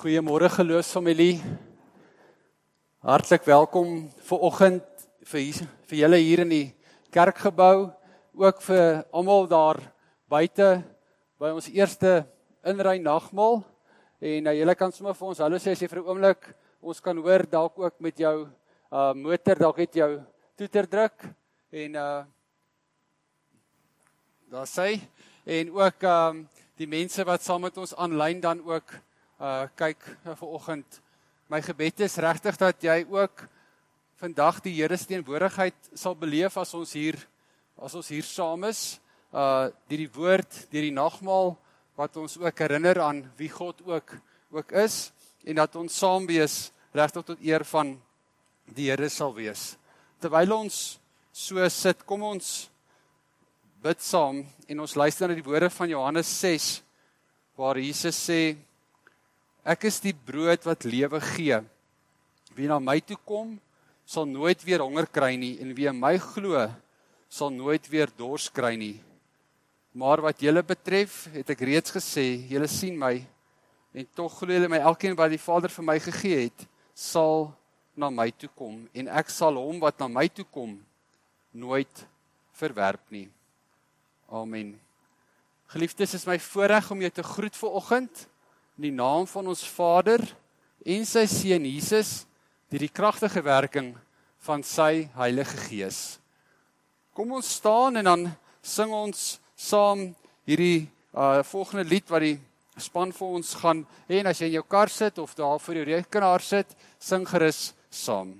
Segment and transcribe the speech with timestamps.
[0.00, 1.42] Goeiemôre geloofsfamilie.
[3.04, 5.58] Hartlik welkom vir oggend vir hier,
[5.90, 6.68] vir julle hier in die
[7.12, 7.90] kerkgebou,
[8.32, 9.80] ook vir almal daar
[10.24, 10.68] buite
[11.36, 12.14] by ons eerste
[12.64, 13.60] inry nagmaal
[14.24, 16.48] en uh, julle kan sommer vir ons hallo sê as jy vir 'n oomblik
[16.80, 20.10] ons kan hoor dalk ook met jou uh motor dalk het jou
[20.56, 21.28] toeter druk.
[21.76, 22.24] En uh
[24.48, 24.96] daar sê
[25.44, 26.48] en ook um
[26.80, 28.96] die mense wat saam met ons aanlyn dan ook
[29.40, 31.00] uh kyk uh, vir oggend.
[31.48, 33.46] My gebed is regtig dat jy ook
[34.20, 37.16] vandag die Here se teenwoordigheid sal beleef as ons hier
[37.80, 39.00] as ons hier saam is.
[39.32, 41.54] Uh deur die woord, deur die nagmaal
[41.96, 44.14] wat ons ook herinner aan wie God ook
[44.52, 45.08] ook is
[45.46, 47.96] en dat ons saam wees regtig tot eer van
[48.76, 49.78] die Here sal wees.
[50.20, 50.98] Terwyl ons
[51.32, 52.68] so sit, kom ons
[53.80, 56.74] bid saam en ons luister na die woorde van Johannes 6
[57.56, 58.58] waar Jesus sê
[59.60, 61.58] Ek is die brood wat lewe gee.
[62.56, 63.58] Wie na my toe kom,
[64.08, 66.64] sal nooit weer honger kry nie en wie in my glo,
[67.28, 68.96] sal nooit weer dors kry nie.
[69.92, 73.18] Maar wat julle betref, het ek reeds gesê, julle sien my
[73.90, 77.50] en tog glo julle my elkeen wat die Vader vir my gegee het, sal
[77.98, 80.78] na my toe kom en ek sal hom wat na my toe kom
[81.52, 82.06] nooit
[82.56, 83.28] verwerp nie.
[84.30, 84.72] Amen.
[85.70, 88.26] Geliefdes, is my voorreg om jou te groet vir oggend
[88.80, 90.22] in die naam van ons Vader
[90.88, 92.22] en sy seun Jesus
[92.72, 93.90] deur die kragtige werking
[94.40, 95.98] van sy Heilige Gees.
[97.12, 98.24] Kom ons staan en dan
[98.64, 100.06] sing ons saam
[100.48, 102.38] hierdie uh volgende lied wat die
[102.80, 105.86] span vir ons gaan en as jy in jou kar sit of daar voor jou
[105.90, 108.32] rekenaar sit, sing gerus saam.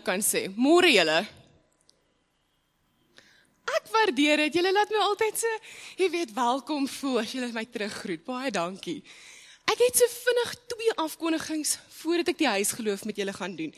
[0.00, 0.48] Kan sê.
[0.56, 1.20] Môre julle.
[3.76, 4.54] Ek waardeer dit.
[4.54, 5.58] Julle laat my altyd so,
[5.98, 8.24] jy weet, welkom voel as julle my teruggroet.
[8.24, 9.02] Baie dankie.
[9.70, 13.74] Ek het so vinnig twee afkondigings voordat ek die huisgeloof met julle gaan doen.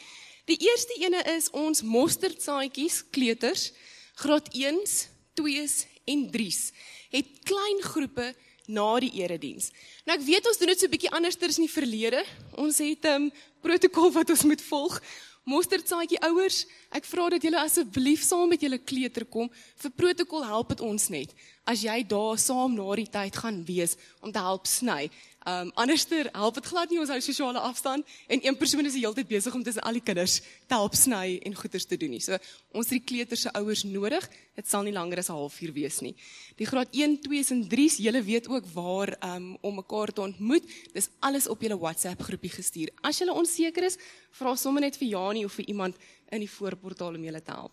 [0.48, 3.72] Die eerste ene is ons mosterdsaadjies kleuters
[4.20, 5.06] graad 1s,
[5.38, 6.72] 2s en 3s
[7.14, 8.32] het klein groepe
[8.66, 9.70] na die erediens.
[10.04, 12.24] Nou ek weet ons doen dit so 'n bietjie anders as in die verlede.
[12.56, 15.00] Ons het 'n um, protokol wat ons moet volg.
[15.44, 16.62] Mosterdsaadjie ouers,
[16.96, 19.50] ek vra dat julle asseblief saam met julle kleuter kom.
[19.76, 23.96] Vir protokol help dit ons net as jy daar saam na die tyd gaan wees
[24.20, 25.08] om te help sny.
[25.44, 29.02] Um anderster help dit glad nie ons hou sosiale afstand en een persoon is die
[29.02, 32.14] hele tyd besig om tussen al die kinders te help sny en goeders te doen
[32.16, 32.20] nie.
[32.24, 32.38] So
[32.72, 34.24] ons het die kleuters se ouers nodig.
[34.56, 36.14] Dit sal nie langer as 'n halfuur wees nie.
[36.56, 40.64] Die graad 1, 2 en 3s, julle weet ook waar um om mekaar te ontmoet.
[40.94, 42.88] Dis alles op julle WhatsApp groepie gestuur.
[43.02, 43.98] As jy onseker is,
[44.30, 45.96] vra sommer net vir Janie of vir iemand
[46.30, 47.72] in die voorportaal om julle te help.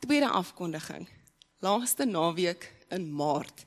[0.00, 1.06] Tweede afkondiging.
[1.60, 3.64] Laaste naweek in Maart.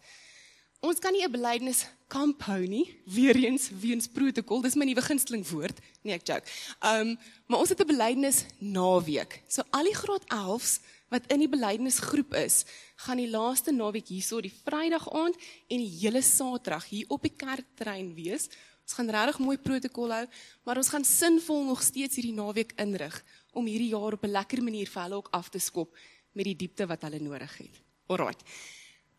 [0.81, 4.61] Ons kan nie 'n belydenis kamp hou nie, weer eens weens protokol.
[4.61, 5.79] Dis my nuwe gunsteling woord.
[6.05, 6.51] Nee, ek joke.
[6.85, 7.15] Um,
[7.49, 9.41] maar ons het 'n belydenis naweek.
[9.47, 10.79] So al die graad 11s
[11.09, 12.65] wat in die belydenisgroep is,
[13.05, 15.35] gaan die laaste naweek hierso die Vrydag aand
[15.69, 18.49] en die hele Saterdag hier op die kerktrein wees.
[18.83, 20.25] Ons gaan regtig mooi protokol hou,
[20.65, 23.23] maar ons gaan sinvol nog steeds hierdie naweek inrig
[23.53, 25.97] om hierdie jaar op 'n lekker manier vir hulle ook af te skop
[26.33, 27.81] met die diepte wat hulle nodig het.
[28.07, 28.41] Alraight.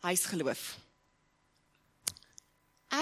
[0.01, 0.85] Huisgeloof.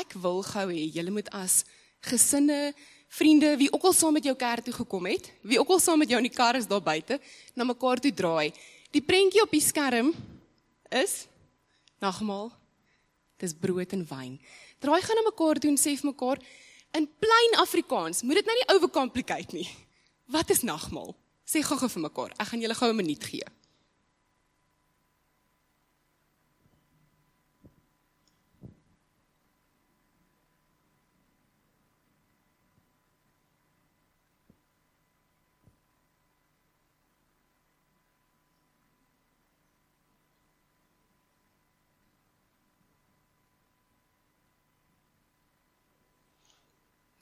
[0.00, 1.62] Ek wil gou hê julle moet as
[2.08, 2.72] gesinne,
[3.12, 6.00] vriende, wie ook al saam met jou kerk toe gekom het, wie ook al saam
[6.00, 7.18] met jou in die kar is daar buite,
[7.54, 8.52] na mekaar toe draai.
[8.92, 10.12] Die prentjie op die skerm
[10.88, 11.26] is
[12.00, 12.50] nagmaal.
[13.42, 14.36] Dis brood en wyn.
[14.80, 16.40] Draai gaan na mekaar toe en sê vir mekaar
[16.96, 19.68] in plain Afrikaans, moet dit nou nie overcomplicate nie.
[20.32, 21.14] Wat is nagmaal?
[21.48, 22.34] Sê gou-gou vir mekaar.
[22.40, 23.44] Ek gaan julle gou 'n minuut gee.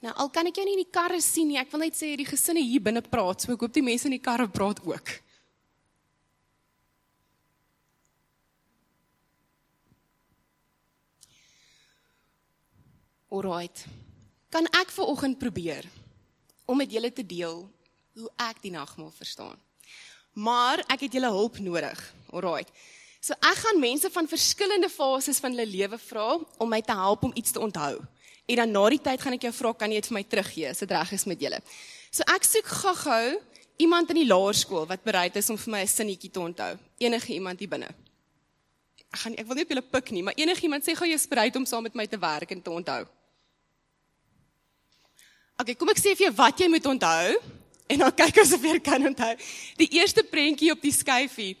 [0.01, 1.59] Nou al kan ek jou nie in die karre sien nie.
[1.61, 4.15] Ek wil net sê die gesinne hier binne praat, so ek hoop die mense in
[4.15, 5.11] die karre praat ook.
[13.31, 13.85] Alright.
[14.51, 15.85] Kan ek vir oggend probeer
[16.67, 17.61] om met julle te deel
[18.17, 19.55] hoe ek die nagmaal verstaan.
[20.33, 22.01] Maar ek het julle hulp nodig.
[22.33, 22.73] Alright.
[23.21, 26.27] So ek gaan mense van verskillende fases van hulle lewe vra
[26.57, 28.01] om my te help om iets te onthou.
[28.47, 30.69] En dan na die tyd gaan ek jou vra, kan jy dit vir my teruggee
[30.69, 31.61] as dit reg is met julle.
[32.11, 33.39] So ek soek gou-gou
[33.81, 36.77] iemand in die laerskool wat bereid is om vir my 'n sinnetjie te onthou.
[36.99, 37.89] Enige iemand hier binne.
[39.13, 41.15] Ek gaan ek wil nie op julle pik nie, maar enige iemand sê gou jy
[41.15, 43.05] is bereid om saam met my te werk en te onthou.
[45.59, 47.41] OK, kom ek sê vir jou wat jy moet onthou
[47.87, 49.35] en dan kyk ons of jy kan onthou.
[49.77, 51.57] Die eerste prentjie op die skyfie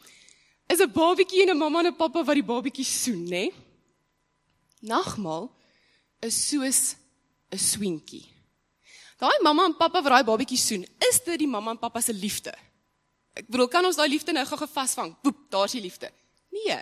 [0.67, 3.51] is 'n babatjie en 'n mamma en 'n pappa wat die babatjie soen, nê?
[4.81, 5.49] Nagmaal
[6.21, 6.95] is soos
[7.51, 8.27] 'n swinkie.
[9.19, 12.13] Daai mamma en pappa wat daai babatjie soen, is dit die mamma en pappa se
[12.13, 12.53] liefde?
[13.37, 15.15] Ek bedoel, kan ons daai liefde nou gou vasvang?
[15.23, 16.11] Boep, daar's die liefde.
[16.49, 16.79] Nee.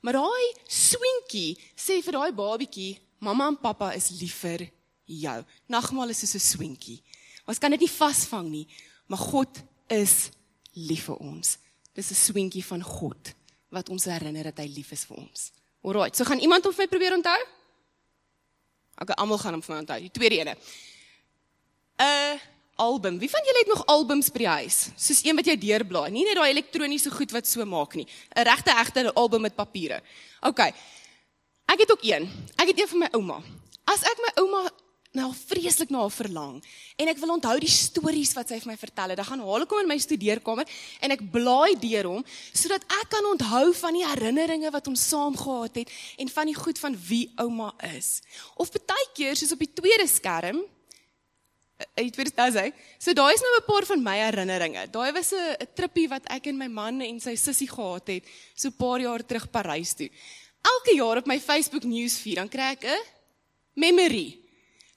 [0.00, 4.68] Maar daai swinkie sê vir daai babatjie, mamma en pappa is lief vir
[5.04, 5.44] jou.
[5.68, 7.02] Nagmaal is soos 'n swinkie.
[7.46, 8.66] Ons kan dit nie vasvang nie,
[9.08, 10.30] maar God is
[10.74, 11.58] lief vir ons.
[11.94, 13.34] Dis 'n swinkie van God
[13.70, 15.52] wat ons herinner dat hy lief is vir ons.
[15.82, 17.57] Alraai, so gaan iemand of my probeer onthou?
[18.98, 20.00] Okay, almal gaan hom my onthou.
[20.00, 20.56] Die tweede ene.
[21.98, 22.40] 'n
[22.78, 23.18] Album.
[23.18, 24.88] Wie van julle het nog albums by die huis?
[24.96, 28.06] Soos een wat jy deurblaai, nie net daai elektroniese goed wat so maak nie.
[28.36, 30.02] 'n Regte egte album met papiere.
[30.40, 30.72] Okay.
[31.66, 32.30] Ek het ook een.
[32.56, 33.42] Ek het een van my ouma.
[33.84, 34.70] As ek my ouma
[35.16, 36.58] nou vreeslik na haar verlang
[37.00, 39.18] en ek wil onthou die stories wat sy vir my vertel het.
[39.20, 40.68] Dan gaan haal ek hom in my studeerkamer
[41.00, 45.36] en ek blaai deur hom sodat ek kan onthou van die herinneringe wat ons saam
[45.38, 48.18] gehad het en van die goed van wie ouma is.
[48.56, 50.64] Of baie keer soos op die tweede skerm
[51.78, 52.64] Ek weet dit sê.
[52.98, 54.90] So daai is nou 'n paar van my herinneringe.
[54.90, 58.24] Daai was 'n trippie wat ek en my man en sy sussie gehad het
[58.56, 60.10] so 'n paar jaar terug Parys toe.
[60.60, 62.98] Elke jaar op my Facebook newsfeed dan kry ek 'n
[63.74, 64.47] memory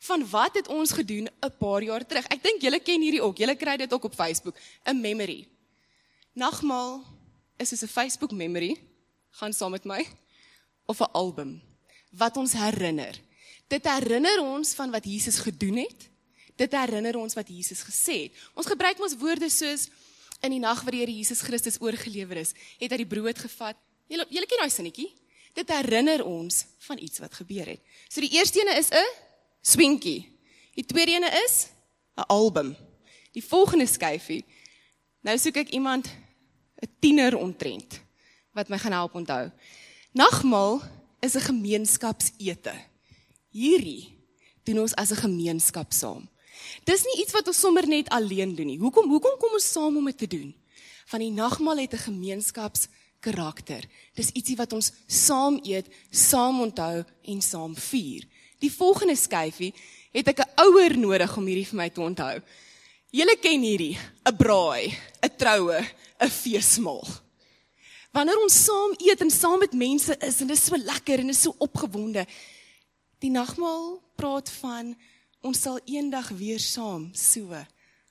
[0.08, 2.26] van wat het ons gedoen 'n paar jaar terug.
[2.28, 3.38] Ek dink julle ken hierdie ook.
[3.38, 4.56] Julle kry dit ook op Facebook,
[4.86, 5.48] 'n memory.
[6.34, 7.04] Nagmaal
[7.58, 8.78] is dit 'n Facebook memory
[9.30, 10.08] gaan saam met my
[10.86, 11.62] of 'n album
[12.10, 13.20] wat ons herinner.
[13.68, 16.10] Dit herinner ons van wat Jesus gedoen het.
[16.56, 18.32] Dit herinner ons wat Jesus gesê het.
[18.54, 19.88] Ons gebruik mos woorde soos
[20.42, 23.76] in die nag wat die Here Jesus Christus oorgelewer is, het hy die brood gevat
[24.12, 25.08] Julle julle ken daai sinnetjie?
[25.56, 27.80] Dit herinner ons van iets wat gebeur het.
[28.10, 29.08] So die eerste ene is 'n
[29.62, 30.28] swinkie.
[30.76, 31.68] Die tweede ene is
[32.18, 32.76] 'n album.
[33.32, 34.46] Die volgende skyfie.
[35.22, 36.08] Nou soek ek iemand
[36.82, 38.02] 'n tiener ontrent
[38.54, 39.52] wat my gaan help onthou.
[40.12, 40.82] Nagmaal
[41.20, 42.74] is 'n gemeenskapsete.
[43.50, 44.18] Hierdie
[44.64, 46.30] doen ons as 'n gemeenskap saam.
[46.84, 48.78] Dis nie iets wat ons sommer net alleen doen nie.
[48.78, 50.56] Hoekom hoekom kom ons saam om dit te doen?
[51.06, 52.88] Van die nagmaal het 'n gemeenskaps
[53.20, 53.86] karakter.
[54.14, 58.28] Dis ietsie wat ons saam eet, saam onthou en saam vier.
[58.62, 59.74] Die volgende skyfie
[60.14, 62.42] het ek 'n ouer nodig om hierdie vir my te onthou.
[63.12, 65.80] Julle ken hierdie, 'n braai, 'n troue,
[66.20, 67.08] 'n feesmaal.
[68.12, 71.30] Wanneer ons saam eet en saam met mense is en dit is so lekker en
[71.30, 72.26] is so opgewonde.
[73.20, 74.96] Die nagmaal praat van
[75.42, 77.54] ons sal eendag weer saam so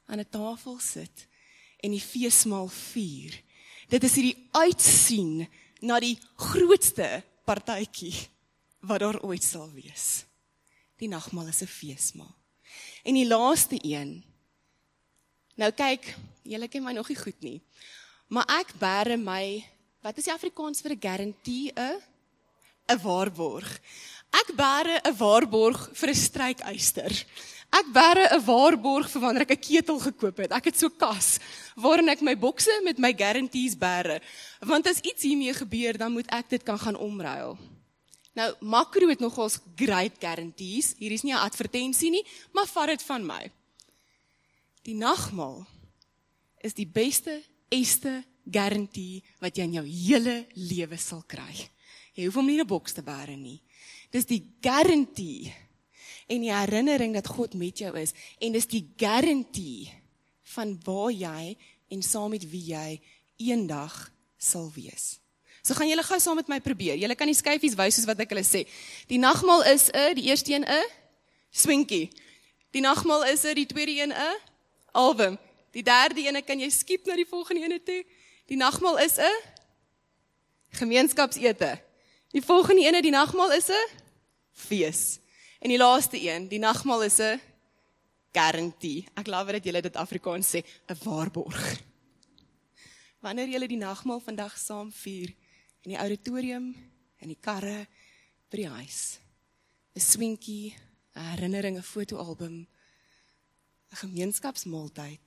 [0.06, 1.26] aan 'n tafel sit
[1.80, 3.42] en die feesmaal vier.
[3.88, 5.48] Dit is hierdie uitsien
[5.80, 8.14] na die grootste partytjie
[8.80, 10.29] wat daar ooit sal wees.
[11.00, 12.34] Die nagmaal is 'n feesmaal.
[13.02, 14.24] En die laaste een.
[15.56, 17.60] Nou kyk, julle ken my nog nie goed nie.
[18.28, 19.64] Maar ek bære my,
[20.02, 22.00] wat is die Afrikaans vir 'n guarantee 'n
[22.90, 23.80] 'n waarborg.
[24.30, 27.12] Ek bære 'n waarborg vir 'n strykyster.
[27.70, 30.52] Ek bære 'n waarborg vir wanneer ek 'n ketel gekoop het.
[30.52, 31.38] Ek het so kas
[31.76, 34.20] waarin ek my bokse met my guarantees bære.
[34.60, 37.58] Want as iets hiermee gebeur, dan moet ek dit kan gaan omruil.
[38.40, 40.94] Nou, Makro het nogals great guarantees.
[40.96, 43.50] Hier is nie 'n advertensie nie, maar vat dit van my.
[44.82, 45.66] Die nagmaal
[46.60, 51.68] is die beste este garantie wat jy in jou hele lewe sal kry.
[52.14, 53.62] Jy hoef hom nie in 'n boks te bære nie.
[54.10, 55.54] Dis die garantie
[56.26, 59.92] en die herinnering dat God met jou is en dis die garantie
[60.42, 61.56] van waar jy
[61.88, 63.00] en saam met wie jy
[63.36, 65.20] eendag sal wees.
[65.70, 66.96] So gaan julle gou saam met my probeer.
[66.98, 68.64] Julle kan die skyfies wys soos wat ek hulle sê.
[69.06, 70.86] Die nagmaal is 'n die eerste een 'n
[71.50, 72.10] swinkie.
[72.74, 74.34] Die nagmaal is 'n die tweede een 'n
[74.90, 75.38] album.
[75.70, 78.04] Die derde een kan jy skiep na die volgende een toe.
[78.46, 79.36] Die nagmaal is 'n
[80.70, 81.78] gemeenskapsete.
[82.32, 83.88] Die volgende een die nagmaal is 'n
[84.52, 85.20] fees.
[85.60, 87.40] En die laaste een, die nagmaal is 'n
[88.32, 89.06] garantie.
[89.14, 91.78] Ek glo dat julle dit Afrikaans sê, 'n waarborg.
[93.20, 95.34] Wanneer julle die nagmaal vandag saam vier
[95.84, 96.74] in die auditorium,
[97.18, 97.86] in die karre,
[98.50, 99.18] by die huis.
[99.94, 100.74] 'n Swinkie,
[101.16, 102.66] 'n herinnering, 'n fotoalbum,
[103.90, 105.26] 'n gemeenskapsmaaltyd,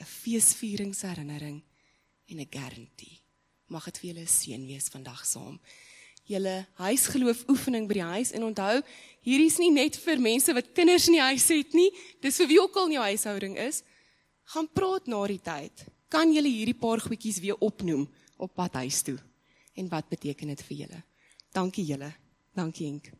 [0.00, 1.62] 'n feesvieringsherinnering
[2.26, 3.20] en 'n garantie.
[3.66, 5.60] Mag dit vir julle 'n seën wees vandag saam
[6.24, 8.78] julle huisgeloof oefening by die huis en onthou
[9.26, 11.90] hierdie is nie net vir mense wat kinders in die huis het nie
[12.24, 13.82] dis vir wie ook al in jou huishouding is
[14.54, 18.06] gaan praat na die tyd kan julle hierdie paar goedjies weer opnoem
[18.40, 19.18] op pad huis toe
[19.74, 21.02] en wat beteken dit vir julle
[21.52, 22.12] dankie julle
[22.54, 23.12] dankie Henk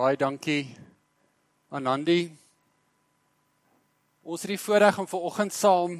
[0.00, 0.70] Baie dankie
[1.68, 2.30] Anandi.
[4.24, 5.98] Ons het die voorreg om ver oggend saam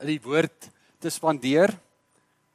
[0.00, 0.70] die woord
[1.02, 1.74] te spandeer.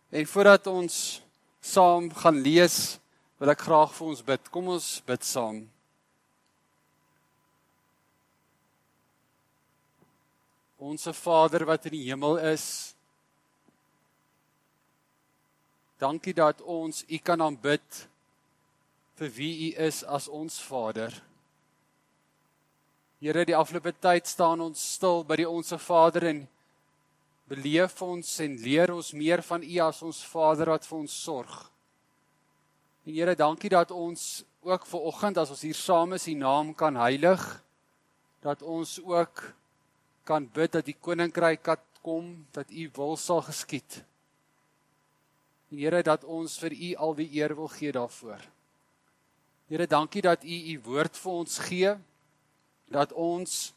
[0.10, 1.20] En voordat ons
[1.68, 2.98] saam gaan lees,
[3.40, 4.52] wil ek graag vir ons bid.
[4.54, 5.62] Kom ons bid saam.
[10.78, 12.94] Onse Vader wat in die hemel is,
[15.98, 18.04] dankie dat ons U kan aanbid
[19.18, 21.16] vir wie U is as ons Vader.
[23.18, 26.44] Here, die afgelope tyd staan ons stil by die onsse Vader en
[27.48, 31.56] beleef ons en leer ons meer van U as ons Vader wat vir ons sorg.
[33.08, 36.74] En Here, dankie dat ons ook ver oggend as ons hier saam is, U naam
[36.76, 37.44] kan heilig,
[38.44, 39.46] dat ons ook
[40.28, 44.02] kan bid dat die koninkryk kan kom, dat U wil sal geskied.
[45.72, 48.44] En Here, dat ons vir U al die eer wil gee daarvoor.
[49.72, 51.96] Here, dankie dat U U woord vir ons gee.
[52.92, 53.74] Dat ons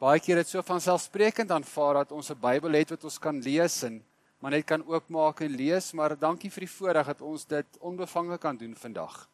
[0.00, 3.40] baie keer dit so van selfsprekend aanvaar dat ons 'n Bybel het wat ons kan
[3.40, 4.04] lees en
[4.38, 8.38] maar net kan oopmaak en lees, maar dankie vir die voorreg dat ons dit onbevange
[8.38, 9.28] kan doen vandag.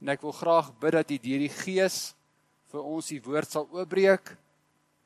[0.00, 2.14] En ek wil graag bid dat U deur die Gees
[2.68, 4.36] vir ons U woord sal oopbreek,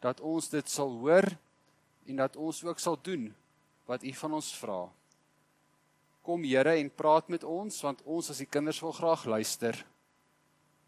[0.00, 1.28] dat ons dit sal hoor
[2.08, 3.30] en dat ons ook sal doen
[3.86, 4.82] wat U van ons vra.
[6.22, 9.84] Kom Here en praat met ons want ons as die kinders wil graag luister.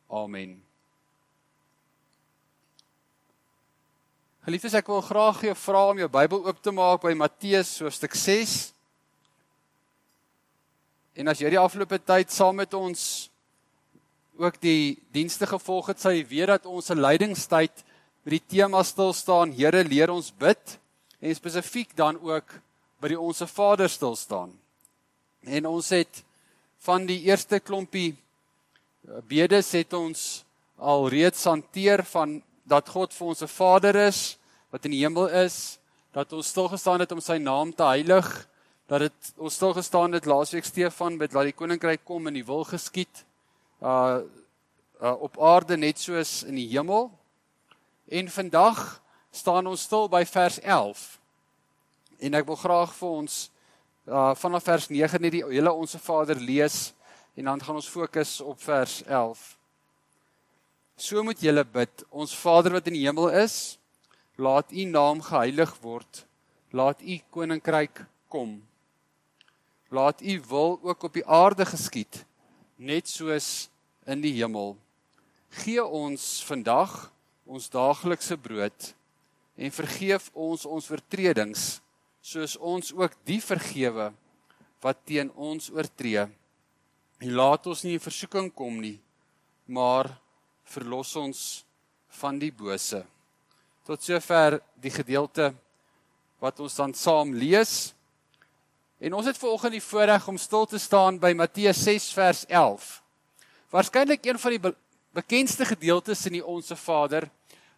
[0.08, 0.73] Amen.
[4.44, 8.12] Geliefdes, ek wil graag jou vra om jou Bybel oop te maak by Matteus hoofstuk
[8.12, 8.74] 6.
[11.16, 13.06] En as jy die afgelope tyd saam met ons
[14.36, 17.72] ook die dienste gevolg het, sal jy weet dat ons 'n leidingstyd
[18.28, 20.78] met die tema stil staan, Here leer ons bid
[21.22, 22.60] en spesifiek dan ook
[23.00, 24.52] by die onsse Vader stil staan.
[25.40, 26.22] En ons het
[26.84, 30.44] van die eerste klompie eh, bedes het ons
[30.76, 34.38] al reeds hanteer van dat God vir ons 'n Vader is
[34.71, 35.78] wat in die hemel is,
[36.12, 38.49] dat ons stil gestaan het om sy naam te heilig,
[38.87, 42.44] dat dit ons stil gestaan het laasweek Stefan met laat die koninkryk kom en die
[42.44, 43.25] wil geskied
[43.83, 44.21] uh,
[45.00, 47.11] uh op aarde net soos in die hemel.
[48.09, 51.18] En vandag staan ons stil by vers 11.
[52.18, 53.50] En ek wil graag vir ons
[54.06, 56.92] uh vanaf vers 9 net die hele onsse Vader lees
[57.35, 59.63] en dan gaan ons fokus op vers 11.
[60.96, 62.04] So moet julle bid.
[62.10, 63.78] Ons Vader wat in die hemel is,
[64.38, 66.24] laat U naam geheilig word.
[66.74, 68.60] Laat U koninkryk kom.
[69.94, 72.24] Laat U wil ook op die aarde geskied,
[72.76, 73.68] net soos
[74.06, 74.74] in die hemel.
[75.62, 77.12] Gee ons vandag
[77.44, 78.94] ons daaglikse brood
[79.54, 81.66] en vergeef ons ons oortredings
[82.24, 84.08] soos ons ook die vergewe
[84.84, 86.24] wat teen ons oortree.
[87.20, 88.96] En laat ons nie in versoeking kom nie,
[89.68, 90.10] maar
[90.74, 91.40] verlos ons
[92.20, 93.02] van die bose.
[93.86, 95.52] Tot sover die gedeelte
[96.42, 97.92] wat ons dan saam lees.
[99.00, 102.88] En ons het vanoggend die voorreg om stil te staan by Matteus 6 vers 11.
[103.74, 104.74] Waarskynlik een van die be
[105.14, 107.28] bekendste gedeeltes in die Onse Vader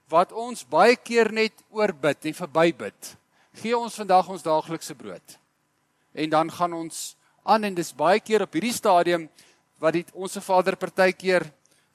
[0.08, 3.10] wat ons baie keer net oorbid en verbybid.
[3.60, 5.34] Gee ons vandag ons daaglikse brood.
[6.16, 7.02] En dan gaan ons
[7.44, 9.28] aan en dis baie keer op hierdie stadium
[9.82, 11.44] wat die Onse Vader partykeer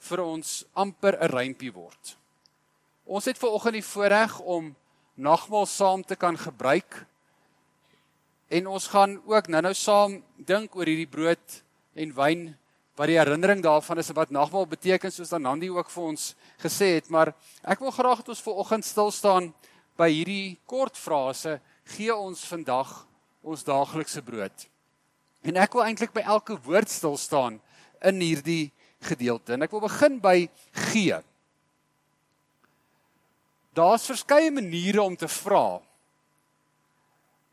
[0.10, 2.18] vir ons amper 'n rympie word.
[3.06, 4.76] Ons het ver oggend die voorreg om
[5.16, 7.06] nagmaal saam te kan gebruik.
[8.48, 11.64] En ons gaan ook nou-nou saam dink oor hierdie brood
[11.96, 12.58] en wyn
[12.96, 16.96] wat die herinnering daarvan is wat nagmaal beteken soos dan Nandi ook vir ons gesê
[17.00, 19.54] het, maar ek wil graag dat ons ver oggend stil staan
[19.98, 21.60] by hierdie kort frase
[21.96, 22.92] gee ons vandag
[23.42, 24.68] ons daaglikse brood.
[25.42, 27.58] En ek wil eintlik by elke woord stil staan
[28.06, 28.72] in hierdie
[29.06, 29.56] gedeelte.
[29.56, 30.38] En ek wil begin by
[30.92, 31.18] gee.
[33.78, 35.80] Daar's verskeie maniere om te vra.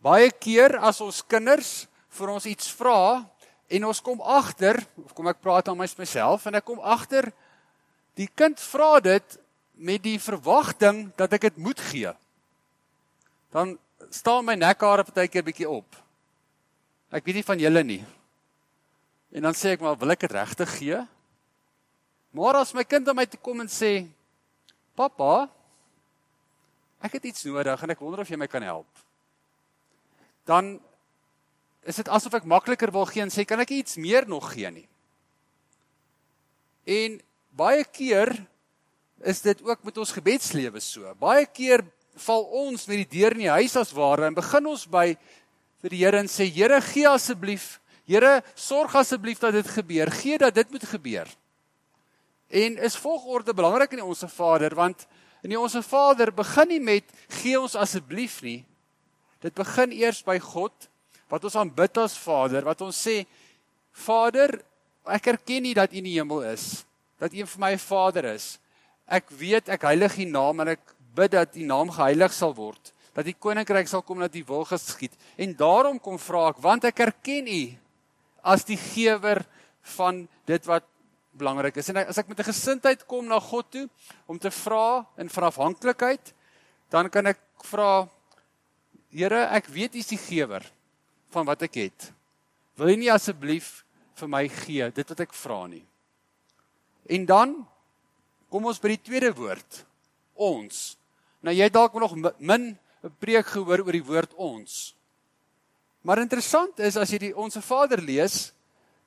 [0.03, 1.87] Baie keer as ons kinders
[2.19, 3.25] vir ons iets vra
[3.69, 4.81] en ons kom agter,
[5.15, 7.31] kom ek praat aan myself en ek kom agter
[8.19, 9.39] die kind vra dit
[9.79, 12.11] met die verwagting dat ek dit moet gee.
[13.55, 13.77] Dan
[14.11, 15.87] staan my nekhare partykeer bietjie op.
[17.15, 18.03] Ek weet nie van julle nie.
[19.33, 20.99] En dan sê ek maar wil ek dit regtig gee?
[22.39, 24.07] Maar as my kind aan my toe kom en sê:
[24.95, 25.49] "Pappa,
[27.03, 28.91] ek het iets nodig en ek wonder of jy my kan help."
[30.47, 30.79] Dan
[31.83, 34.71] is dit asof ek makliker wil gee en sê kan ek iets meer nog gee
[34.71, 34.87] nie.
[36.87, 37.19] En
[37.51, 38.33] baie keer
[39.27, 41.11] is dit ook met ons gebedslewe so.
[41.19, 41.83] Baie keer
[42.23, 45.17] val ons met die deur in die huis as ware en begin ons by
[45.83, 50.39] vir die Here en sê Here gee asseblief, Here sorg asseblief dat dit gebeur, gee
[50.39, 51.29] dat dit moet gebeur.
[52.49, 55.07] En is volgorde belangrik in ons Vader want
[55.43, 58.63] in die onsse Vader begin nie met gee ons asseblief nie.
[59.45, 60.89] Dit begin eers by God
[61.29, 63.21] wat ons aanbid as Vader, wat ons sê
[63.93, 64.57] Vader,
[65.09, 66.87] ek erken nie dat U in die hemel is,
[67.21, 68.57] dat U vir my Vader is.
[69.05, 72.93] Ek weet ek heilig U naam en ek bid dat U naam geheilig sal word,
[73.13, 75.15] dat U koninkryk sal kom dat U wil geskied.
[75.37, 77.63] En daarom kom vra ek want ek erken U
[78.49, 79.45] as die gewer
[79.99, 80.87] van dit wat
[81.39, 81.89] belangrik is.
[81.89, 83.89] En as ek met 'n gesindheid kom na God toe
[84.27, 86.35] om te vra in verafhanklikheid,
[86.91, 88.09] dan kan ek vra
[89.09, 90.65] Here, ek weet U is die gewer
[91.33, 92.13] van wat ek het.
[92.77, 93.85] Wil U nie asseblief
[94.21, 95.85] vir my gee dit wat ek vra nie?
[97.09, 97.55] En dan
[98.53, 99.85] kom ons by die tweede woord,
[100.35, 100.99] ons.
[101.41, 104.95] Nou jy dalk nog min 'n preek gehoor oor die woord ons.
[106.03, 108.53] Maar interessant is as jy die onsse Vader lees,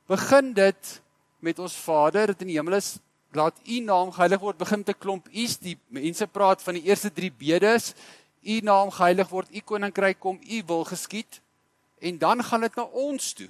[0.07, 1.01] begin dit
[1.41, 2.95] met ons Vader wat in die hemel is,
[3.35, 4.59] laat U naam geheilig word.
[4.59, 7.93] Begin te klomp U's die mense praat van die eerste 3 bedes.
[8.41, 11.41] U naam geheilig word, U koninkryk kom, U wil geskied.
[12.01, 13.49] En dan gaan dit na ons toe.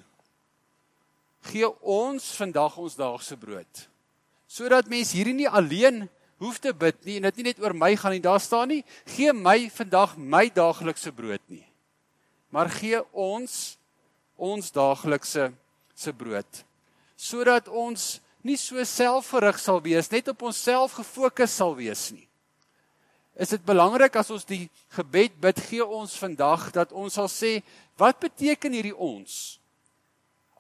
[1.52, 3.86] Gee ons vandag ons daagse brood.
[4.48, 6.04] Sodat mense hierdie nie alleen
[6.42, 8.24] hoef te bid nie en dit nie net oor my gaan nie.
[8.24, 8.82] Daar staan nie
[9.16, 11.66] gee my vandag my daaglikse brood nie.
[12.52, 13.78] Maar gee ons
[14.42, 15.52] ons daaglikse
[15.96, 16.66] se brood
[17.22, 22.26] sodat ons nie so selfverrig sal wees, net op onsself gefokus sal wees nie.
[23.38, 27.60] Is dit belangrik as ons die gebed bid gee ons vandag dat ons sal sê
[28.02, 29.60] wat beteken hierdie ons?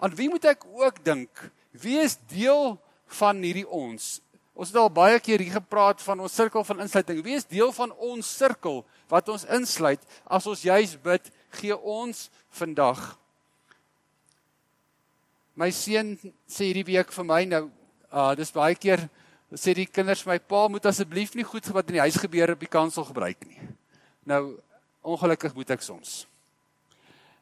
[0.01, 1.29] Aan wie moet ek ook dink?
[1.73, 2.77] Wie is deel
[3.19, 4.19] van hierdie ons?
[4.53, 7.21] Ons het al baie keer hier gepraat van ons sirkel van insluiting.
[7.25, 12.27] Wie is deel van ons sirkel wat ons insluit as ons juis bid, gee ons
[12.59, 13.20] vandag.
[15.55, 16.15] My seun
[16.47, 17.65] sê hierdie week vir my nou,
[18.11, 19.03] uh dis baie keer
[19.51, 22.61] sê die kinders my pa moet asseblief nie goed wat in die huis gebeur op
[22.63, 23.59] die kansel gebruik nie.
[24.23, 24.61] Nou
[25.03, 26.21] ongelukkig moet ek soms.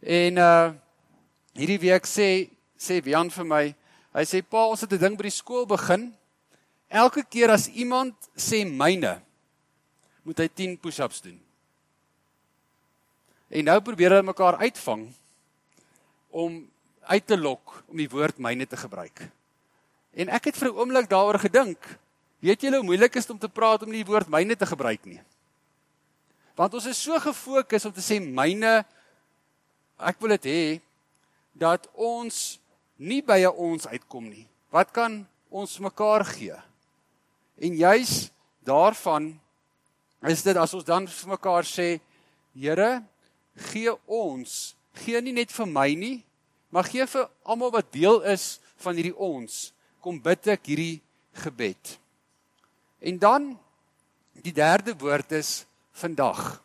[0.02, 0.72] En uh
[1.54, 3.64] hierdie week sê sê Wian vir my,
[4.16, 6.10] hy sê pa, ons het 'n ding by die skool begin.
[6.90, 9.22] Elke keer as iemand sê myne,
[10.24, 11.38] moet hy 10 push-ups doen.
[13.50, 15.14] En nou probeer hulle mekaar uitvang
[16.30, 16.66] om
[17.10, 19.24] uit te lok om die woord myne te gebruik.
[20.14, 21.82] En ek het vir 'n oomblik daaroor gedink.
[22.40, 25.06] Weet julle hoe moeilik is dit om te praat om die woord myne te gebruik
[25.06, 25.22] nie?
[26.56, 28.86] Want ons is so gefokus om te sê myne
[29.98, 30.82] ek wil dit hê
[31.54, 32.60] dat ons
[32.98, 34.48] nie by ons uitkom nie.
[34.72, 36.56] Wat kan ons mekaar gee?
[37.58, 38.32] En juis
[38.64, 39.40] daarvan
[40.28, 42.00] is dit as ons dan vir mekaar sê,
[42.60, 43.04] Here,
[43.72, 46.18] gee ons, gee nie net vir my nie,
[46.70, 49.72] maar gee vir almal wat deel is van hierdie ons.
[50.00, 51.02] Kom bid ek hierdie
[51.44, 51.98] gebed.
[53.02, 53.52] En dan
[54.44, 55.66] die derde woord is
[56.00, 56.60] vandag.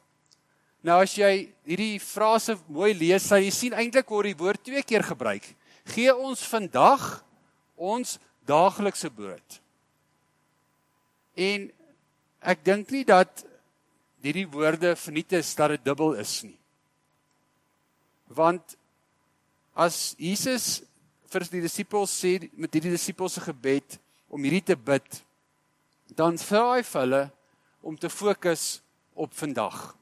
[0.84, 4.82] Nou as jy hierdie frase mooi lees, sal jy sien eintlik word die woord twee
[4.84, 5.46] keer gebruik.
[5.94, 7.24] Gee ons vandag
[7.74, 9.60] ons daaglikse brood.
[11.34, 11.66] En
[12.44, 13.42] ek dink nie dat
[14.24, 16.56] hierdie woorde verniet is dat dit dubbel is nie.
[18.36, 18.76] Want
[19.74, 20.84] as Jesus
[21.30, 23.98] vir die disippels sê met hierdie disippels se gebed
[24.30, 25.20] om hierdie te bid,
[26.14, 27.22] dan vra hy vir hulle
[27.82, 28.78] om te fokus
[29.18, 29.92] op vandag.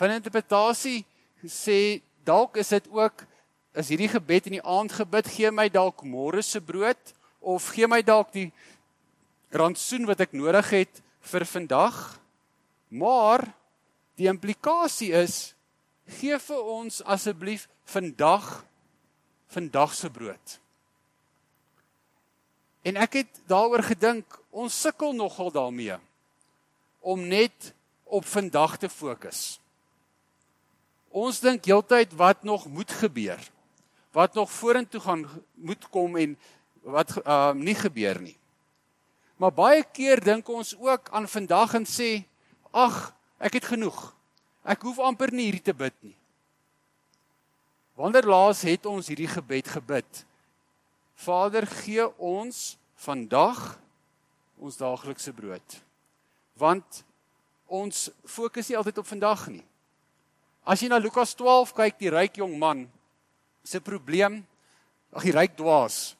[0.00, 1.04] Van interpretasie
[1.44, 3.26] sê dalk is dit ook
[3.76, 7.88] is hierdie gebed in die aand gebid gee my dalk môre se brood of gee
[7.88, 8.50] my dalk die
[9.52, 11.00] rantsoen wat ek nodig het
[11.32, 11.96] vir vandag.
[12.92, 13.46] Maar
[14.20, 15.52] die implikasie is
[16.06, 18.64] gee vir ons asseblief vandag
[19.52, 20.58] vandag se brood.
[22.82, 25.98] En ek het daaroor gedink, ons sukkel nogal daarmee
[27.02, 27.72] om net
[28.04, 29.58] op vandag te fokus.
[31.12, 33.40] Ons dink heeltyd wat nog moet gebeur.
[34.12, 36.36] Wat nog vorentoe gaan moet kom en
[36.82, 38.36] wat ehm uh, nie gebeur nie.
[39.36, 42.24] Maar baie keer dink ons ook aan vandag en sê,
[42.70, 44.14] "Ag, ek het genoeg.
[44.62, 46.16] Ek hoef amper nie hierdie te bid nie."
[47.98, 50.24] Wanneer laas het ons hierdie gebed gebid?
[51.14, 53.76] Vader, gee ons vandag
[54.62, 55.76] ons daaglikse brood.
[56.58, 57.02] Want
[57.66, 59.64] ons fokus nie altyd op vandag nie.
[60.62, 62.86] As jy na Lukas 12 kyk, die ryk jong man
[63.66, 64.40] se probleem,
[65.14, 66.14] ag die ryk dwaas.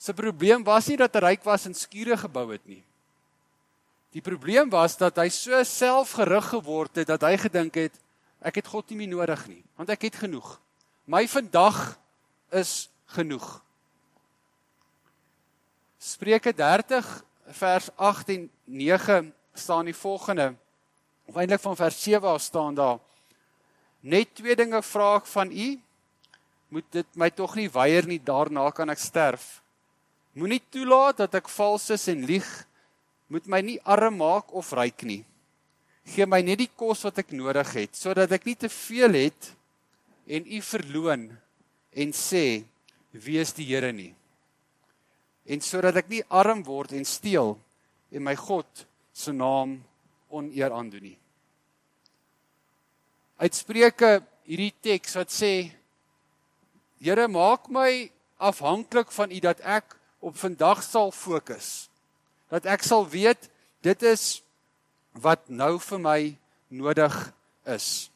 [0.00, 2.82] Se probleem was nie dat hy ryk was en skure gebou het nie.
[4.12, 7.96] Die probleem was dat hy so selfgerig geword het dat hy gedink het
[8.42, 10.56] ek het God nie meer nodig nie, want ek het genoeg.
[11.06, 11.94] My vandag
[12.52, 13.46] is genoeg.
[16.02, 17.06] Spreuke 30
[17.54, 20.52] vers 8 en 9 staan die volgende.
[21.30, 22.98] Of eintlik van vers 7 af staan daar.
[24.00, 25.68] Net twee dinge vra ek van u.
[26.74, 29.60] Moet dit my tog nie weier nie, daarna kan ek sterf.
[30.34, 32.48] Moenie toelaat dat ek vals is en lieg.
[33.32, 35.22] Moet my nie arm maak of ryk nie.
[36.04, 39.52] Gee my net die kos wat ek nodig het sodat ek nie te veel het
[40.28, 41.30] en u verloon
[41.96, 42.64] en sê
[43.12, 44.10] wie is die Here nie?
[45.48, 47.54] En sodat ek nie arm word en steel
[48.12, 48.84] en my God
[49.16, 49.78] se naam
[50.32, 51.18] oneer aandoen nie.
[53.40, 54.18] Uitspreuke
[54.48, 55.70] hierdie teks wat sê
[57.00, 58.10] Here maak my
[58.42, 61.88] afhanklik van u dat ek op vandag sal fokus
[62.52, 63.48] dat ek sal weet
[63.80, 64.42] dit is
[65.24, 66.18] wat nou vir my
[66.68, 67.14] nodig
[67.64, 68.10] is.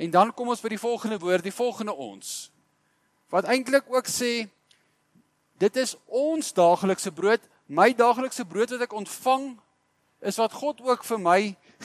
[0.00, 2.50] En dan kom ons by die volgende woord, die volgende ons.
[3.28, 4.48] Wat eintlik ook sê
[5.60, 9.50] dit is ons daaglikse brood, my daaglikse brood wat ek ontvang
[10.24, 11.40] is wat God ook vir my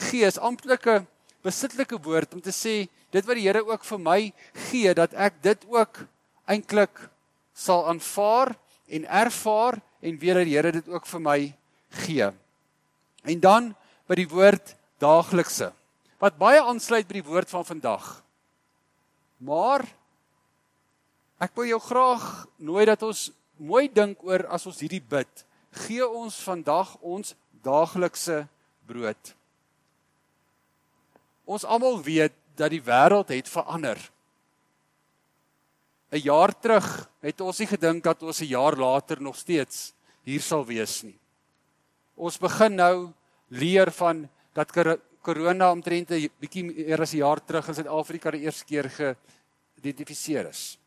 [0.08, 1.02] gee, is amptelike
[1.44, 4.20] besittelike woord om te sê dit wat die Here ook vir my
[4.70, 6.06] gee dat ek dit ook
[6.48, 7.04] eintlik
[7.52, 8.54] sal aanvaar
[8.88, 11.38] en ervaar en weet dat die Here dit ook vir my
[12.04, 12.30] gee.
[13.24, 13.72] En dan
[14.08, 15.72] by die woord daaglikse
[16.22, 18.04] wat baie aansluit by die woord van vandag.
[19.44, 19.84] Maar
[21.42, 22.24] ek wil jou graag
[22.56, 23.26] nooi dat ons
[23.60, 25.44] mooi dink oor as ons hierdie bid.
[25.84, 28.44] Gee ons vandag ons daaglikse
[28.88, 29.34] brood.
[31.44, 33.98] Ons almal weet dat die wêreld het verander.
[36.14, 36.86] 'n jaar terug
[37.20, 41.18] het ons nie gedink dat ons 'n jaar later nog steeds hier sal wees nie.
[42.14, 43.12] Ons begin nou
[43.48, 44.70] leer van dat
[45.20, 50.48] corona omtrent 'n bietjie meer as 'n jaar terug in Suid-Afrika die eerste keer geïdentifiseer
[50.48, 50.78] is.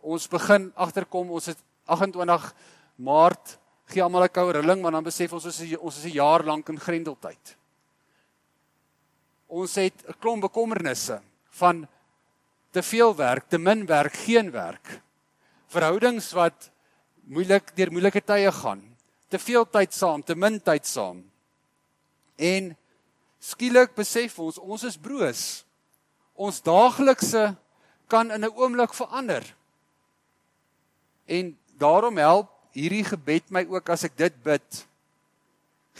[0.00, 2.54] Ons begin agterkom ons het 28
[2.96, 6.16] Maart gee almal 'n koue rilling want dan besef ons ons is ons is 'n
[6.16, 7.56] jaar lank in grendeltyd.
[9.46, 11.88] Ons het 'n klomp bekommernisse van
[12.78, 15.00] te veel werk, te min werk, geen werk.
[15.66, 16.68] Verhoudings wat
[17.26, 18.84] moeilik deur moeilike tye gaan.
[19.28, 21.24] Te veel tyd saam, te min tyd saam.
[22.38, 22.68] En
[23.42, 25.42] skielik besef ons ons is broos.
[26.38, 27.56] Ons daaglikse
[28.06, 29.42] kan in 'n oomblik verander.
[31.26, 34.86] En daarom help hierdie gebed my ook as ek dit bid.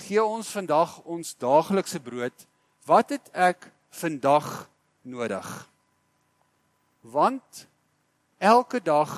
[0.07, 2.47] Gee ons vandag ons daaglikse brood.
[2.87, 4.71] Wat het ek vandag
[5.03, 5.69] nodig?
[7.09, 7.65] Want
[8.39, 9.13] elke dag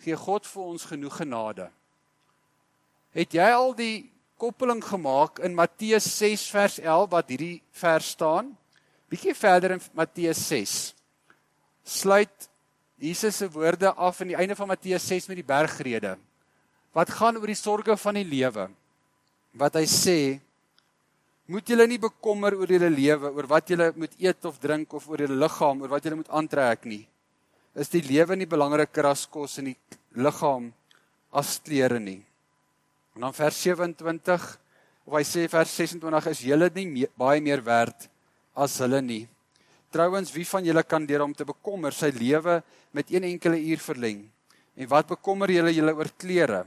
[0.00, 1.68] gee God vir ons genoeg genade.
[3.12, 3.96] Het jy al die
[4.40, 8.54] koppeling gemaak in Matteus 6 vers 11 wat hierdie vers staan?
[9.12, 10.76] Bietjie verder in Matteus 6.
[11.84, 12.48] Sluit
[13.00, 16.16] Jesus se woorde af aan die einde van Matteus 6 met die bergrede.
[16.96, 18.68] Wat gaan oor die sorges van die lewe?
[19.52, 20.18] Wat hy sê,
[21.50, 25.08] moet julle nie bekommer oor julle lewe, oor wat julle moet eet of drink of
[25.10, 27.02] oor julle liggaam, oor wat julle moet aantrek nie.
[27.74, 29.76] Is die lewe nie belangriker as kos en die
[30.14, 30.70] liggaam
[31.34, 32.20] as klere nie?
[33.18, 34.46] En dan vers 27
[35.06, 38.06] of hy sê vers 26 is julle nie meer, baie meer werd
[38.54, 39.24] as hulle nie.
[39.90, 42.60] Trouwens, wie van julle kan deur om te bekommer sy lewe
[42.94, 44.22] met een enkele uur verleng?
[44.78, 46.62] En wat bekommer julle julle oor klere?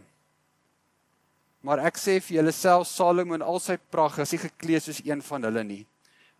[1.63, 4.99] Maar ek sê vir julle self Salomo in al sy pragt is nie geklee soos
[5.05, 5.83] een van hulle nie.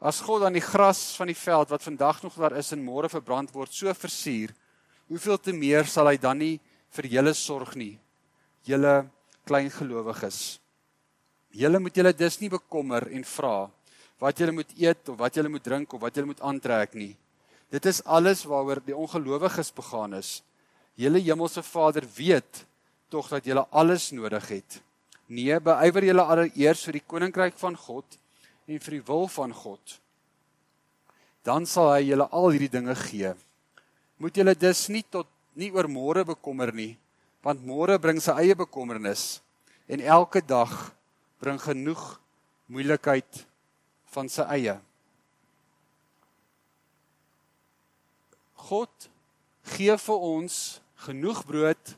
[0.03, 3.07] As God dan die gras van die veld wat vandag nog daar is en môre
[3.07, 4.51] verbrand word, so versier,
[5.07, 6.57] hoeveel te meer sal hy dan nie
[6.97, 7.95] vir julle sorg nie,
[8.67, 9.05] julle
[9.47, 10.59] klein gelowiges.
[11.55, 13.57] Julle moet julle dus nie bekommer en vra
[14.19, 17.13] wat julle moet eet of wat julle moet drink of wat julle moet aantrek nie.
[17.71, 20.41] Dit is alles waaroor die ongelowiges begaan is.
[20.99, 22.65] Julle hemelse Vader weet
[23.11, 24.83] tog dat julle alles nodig het.
[25.33, 28.17] Nee, beywer julle allereers vir die koninkryk van God
[28.69, 29.97] en vir die wil van God.
[31.43, 33.33] Dan sal hy julle al hierdie dinge gee.
[34.21, 36.93] Moet julle dus nie tot nie oor môre bekommer nie,
[37.43, 39.41] want môre bring sy eie bekommernis
[39.91, 40.71] en elke dag
[41.43, 42.03] bring genoeg
[42.71, 43.43] moeilikheid
[44.13, 44.77] van sy eie.
[48.69, 49.09] God
[49.75, 50.61] gee vir ons
[51.03, 51.95] genoeg brood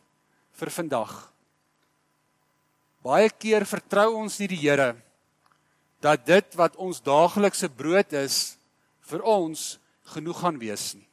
[0.58, 1.35] vir vandag.
[3.06, 4.96] Baie keer vertrou ons nie die Here
[6.02, 8.58] dat dit wat ons daaglikse brood is
[9.10, 9.76] vir ons
[10.14, 11.06] genoeg gaan wees nie.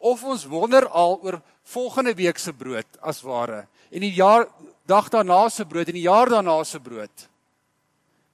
[0.00, 4.48] Of ons wonder al oor volgende week se brood as ware en die jaar
[4.88, 7.28] dag daarna se brood en die jaar daarna se brood.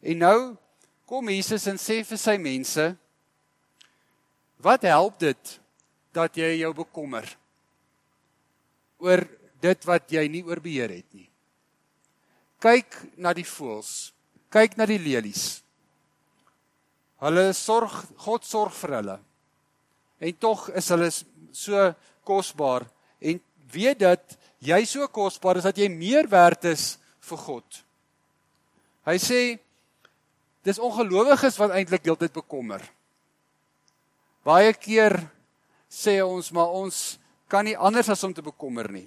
[0.07, 0.39] En nou
[1.11, 2.89] kom Jesus en sê vir sy mense
[4.63, 5.57] wat help dit
[6.15, 7.27] dat jy jou bekommer
[9.03, 9.27] oor
[9.63, 11.27] dit wat jy nie oor beheer het nie
[12.63, 14.13] kyk na die voëls,
[14.53, 15.63] kyk na die lelies.
[17.23, 19.17] Hulle sorg, God sorg vir hulle.
[20.21, 21.09] En tog is hulle
[21.57, 21.89] so
[22.27, 22.87] kosbaar
[23.21, 23.41] en
[23.73, 26.97] weet dat jy so kosbaar is dat jy meer werd is
[27.29, 27.83] vir God.
[29.07, 29.41] Hy sê
[30.67, 32.83] dis ongelowiges wat eintlik heeltyd bekommer.
[34.47, 35.19] Baie keer
[35.91, 36.97] sê ons maar ons
[37.51, 39.07] kan nie anders as om te bekommer nie.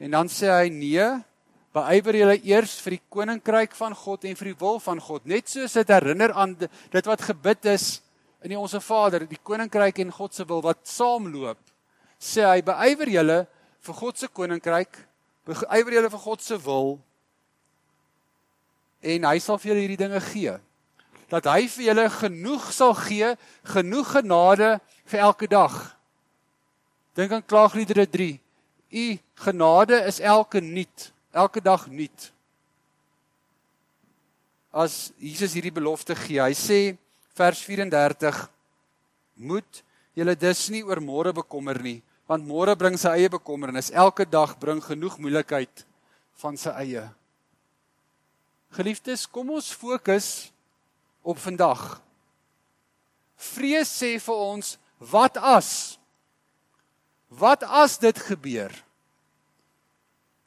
[0.00, 1.06] En dan sê hy nee,
[1.76, 5.26] Beywer julle eers vir die koninkryk van God en vir die wil van God.
[5.28, 7.98] Net soos dit herinner aan dit wat gebid is
[8.40, 11.58] in die Onse Vader, die koninkryk en God se wil wat saamloop.
[12.16, 13.36] Sê hy beywer julle
[13.84, 14.96] vir God se koninkryk,
[15.44, 16.96] beywer julle vir God se wil
[19.04, 20.54] en hy sal vir julle hierdie dinge gee.
[21.28, 23.34] Dat hy vir julle genoeg sal gee,
[23.68, 24.70] genoeg genade
[25.10, 25.76] vir elke dag.
[27.18, 28.30] Dink aan Klaagliedere 3.
[28.96, 29.06] U
[29.44, 32.30] genade is elke nuut elke dag nuut.
[34.72, 36.80] As Jesus hierdie belofte gee, hy sê
[37.36, 38.46] vers 34
[39.36, 39.82] moet
[40.16, 43.92] julle dus nie oor môre bekommer nie, want môre bring sy eie bekommernis.
[43.92, 45.84] Elke dag bring genoeg moeilikheid
[46.40, 47.04] van sy eie.
[48.76, 50.48] Geliefdes, kom ons fokus
[51.24, 52.00] op vandag.
[53.36, 54.74] Vrees sê vir ons,
[55.12, 55.70] wat as?
[57.28, 58.72] Wat as dit gebeur?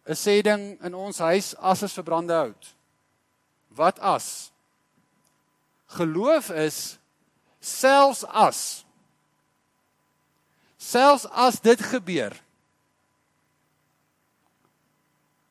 [0.09, 2.73] 'n sê ding in ons huis as is verbrande hout.
[3.69, 4.51] Wat as?
[5.87, 6.97] Geloof is
[7.61, 8.85] selfs as
[10.79, 12.31] Selfs as dit gebeur.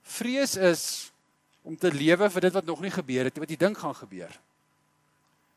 [0.09, 0.85] Vrees is
[1.63, 4.33] om te lewe vir dit wat nog nie gebeur het, wat jy dink gaan gebeur.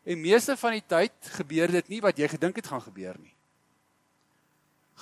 [0.04, 3.32] En meeste van die tyd gebeur dit nie wat jy gedink het gaan gebeur nie.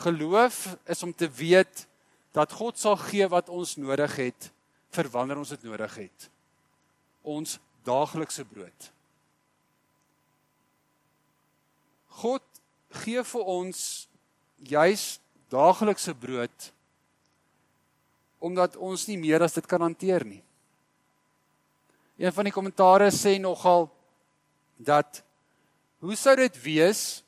[0.06, 1.88] Geloof is om te weet
[2.32, 4.50] dat God sal gee wat ons nodig het
[4.94, 6.30] vir wanneer ons dit nodig het.
[7.26, 8.90] Ons daaglikse brood.
[12.22, 12.44] God
[13.04, 13.80] gee vir ons
[14.70, 15.06] juis
[15.50, 16.72] daaglikse brood
[18.40, 20.42] omdat ons nie meer as dit kan hanteer nie.
[22.20, 23.90] Een van die kommentare sê nogal
[24.80, 25.22] dat
[26.00, 27.22] hoe sou dit wees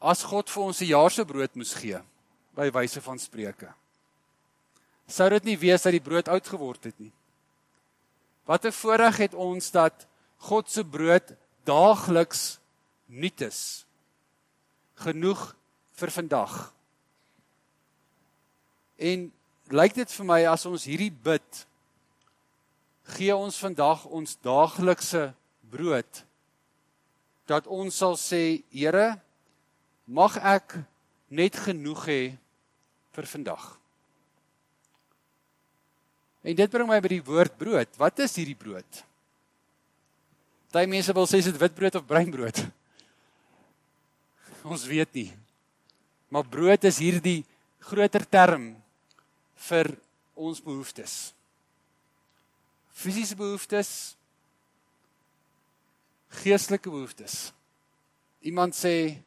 [0.00, 2.00] as God vir ons 'n jaar se brood moes gee
[2.60, 3.70] by wyse van spreuke?
[5.10, 7.12] Sou dit nie wees dat die brood oud geword het nie?
[8.46, 10.06] Wat 'n voorreg het ons dat
[10.38, 12.58] God se brood daagliks
[13.06, 13.86] nuut is.
[14.94, 15.54] Genoeg
[15.92, 16.72] vir vandag.
[18.96, 19.32] En
[19.70, 21.66] lyk dit vir my as ons hierdie bid
[23.16, 25.30] gee ons vandag ons daaglikse
[25.70, 26.24] brood
[27.50, 29.20] dat ons sal sê Here
[30.06, 30.76] mag ek
[31.30, 32.22] net genoeg hê
[33.16, 33.64] vir vandag.
[36.40, 37.96] En dit bring my by die woord brood.
[38.00, 39.02] Wat is hierdie brood?
[40.70, 42.62] Party mense wil sê dit witbrood of breinbrood.
[44.72, 45.28] Ons weet nie.
[46.30, 47.42] Maar brood is hierdie
[47.90, 48.70] groter term
[49.66, 49.90] vir
[50.38, 51.34] ons behoeftes.
[52.94, 54.14] Fisiese behoeftes,
[56.40, 57.50] geestelike behoeftes.
[58.46, 59.18] Iemand sê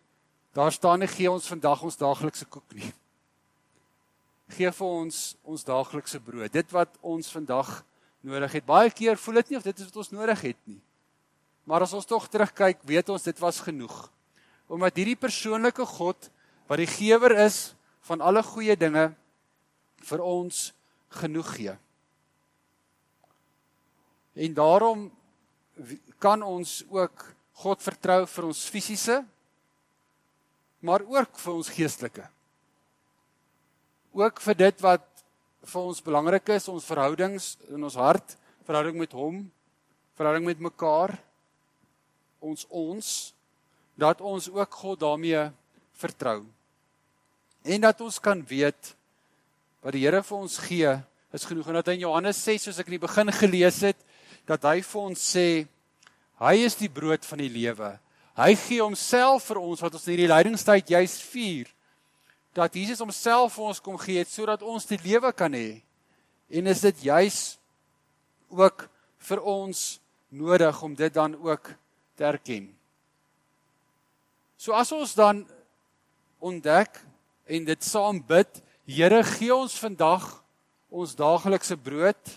[0.56, 2.93] daar staan nie gee ons vandag ons daaglikse koek nie.
[4.51, 6.51] Gee vir ons ons daaglikse brood.
[6.51, 7.84] Dit wat ons vandag
[8.23, 8.65] nodig het.
[8.65, 10.82] Baie keer voel dit nie of dit is wat ons nodig het nie.
[11.63, 13.95] Maar as ons tog terugkyk, weet ons dit was genoeg.
[14.67, 16.29] Omdat hierdie persoonlike God
[16.67, 17.73] wat die gewer is
[18.08, 19.12] van alle goeie dinge
[20.03, 20.71] vir ons
[21.19, 21.75] genoeg gee.
[24.34, 25.06] En daarom
[26.19, 27.29] kan ons ook
[27.63, 29.21] God vertrou vir ons fisiese
[30.84, 32.25] maar ook vir ons geestelike.
[34.13, 35.06] Ook vir dit wat
[35.65, 38.36] vir ons belangrik is, ons verhoudings in ons hart,
[38.67, 39.39] verhouding met hom,
[40.13, 41.15] verhouding met mekaar,
[42.38, 43.08] ons ons
[43.97, 45.47] dat ons ook God daarmee
[45.97, 46.43] vertrou.
[47.65, 48.93] En dat ons kan weet
[49.82, 50.93] wat die Here vir ons gee
[51.34, 53.97] is genoeg en dat hy in Johannes 6 soos ek in die begin gelees het,
[54.45, 55.47] dat hy vir ons sê
[56.43, 57.95] hy is die brood van die lewe.
[58.38, 61.69] Hy gee homself vir ons wat ons in hierdie lydingstyd juis vier.
[62.54, 65.82] Dat Jesus homself vir ons kom gee het sodat ons die lewe kan hê.
[66.54, 67.39] En is dit juis
[68.54, 68.88] ook
[69.30, 69.82] vir ons
[70.30, 71.72] nodig om dit dan ook
[72.16, 72.70] te erken.
[74.58, 75.44] So as ons dan
[76.39, 77.02] ontdek
[77.46, 80.26] en dit saam bid, Here gee ons vandag
[80.92, 82.34] ons daaglikse brood,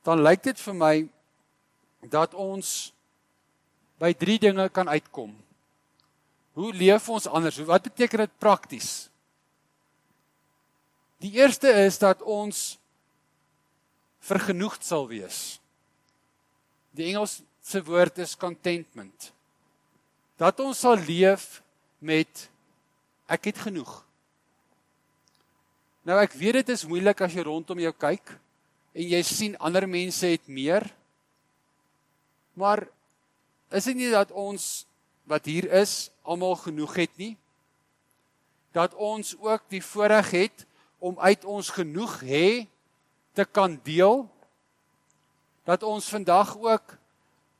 [0.00, 0.94] dan lyk dit vir my
[2.08, 2.70] dat ons
[4.00, 5.34] by drie dinge kan uitkom.
[6.54, 7.58] Hoe leef ons anders?
[7.66, 9.08] Wat beteken dit prakties?
[11.22, 12.76] Die eerste is dat ons
[14.24, 15.58] vergenoegd sal wees.
[16.94, 19.32] Die Engelse woord is contentment.
[20.38, 21.60] Dat ons sal leef
[21.98, 22.48] met
[23.30, 23.92] ek het genoeg.
[26.04, 28.34] Nou ek weet dit is moeilik as jy rondom jou kyk
[28.94, 30.86] en jy sien ander mense het meer.
[32.54, 32.84] Maar
[33.74, 34.84] is dit nie dat ons
[35.24, 37.34] wat hier is almal genoeg het nie?
[38.72, 40.66] Dat ons ook die voorreg het
[40.98, 42.66] om uit ons genoeg hê
[43.32, 44.24] te kan deel?
[45.64, 46.96] Dat ons vandag ook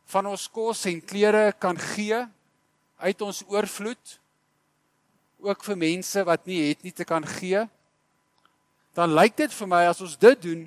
[0.05, 2.21] van ons kos en klere kan gee
[2.97, 4.19] uit ons oorvloed
[5.45, 7.65] ook vir mense wat nie het nie te kan gee?
[8.95, 10.65] Dan lyk dit vir my as ons dit doen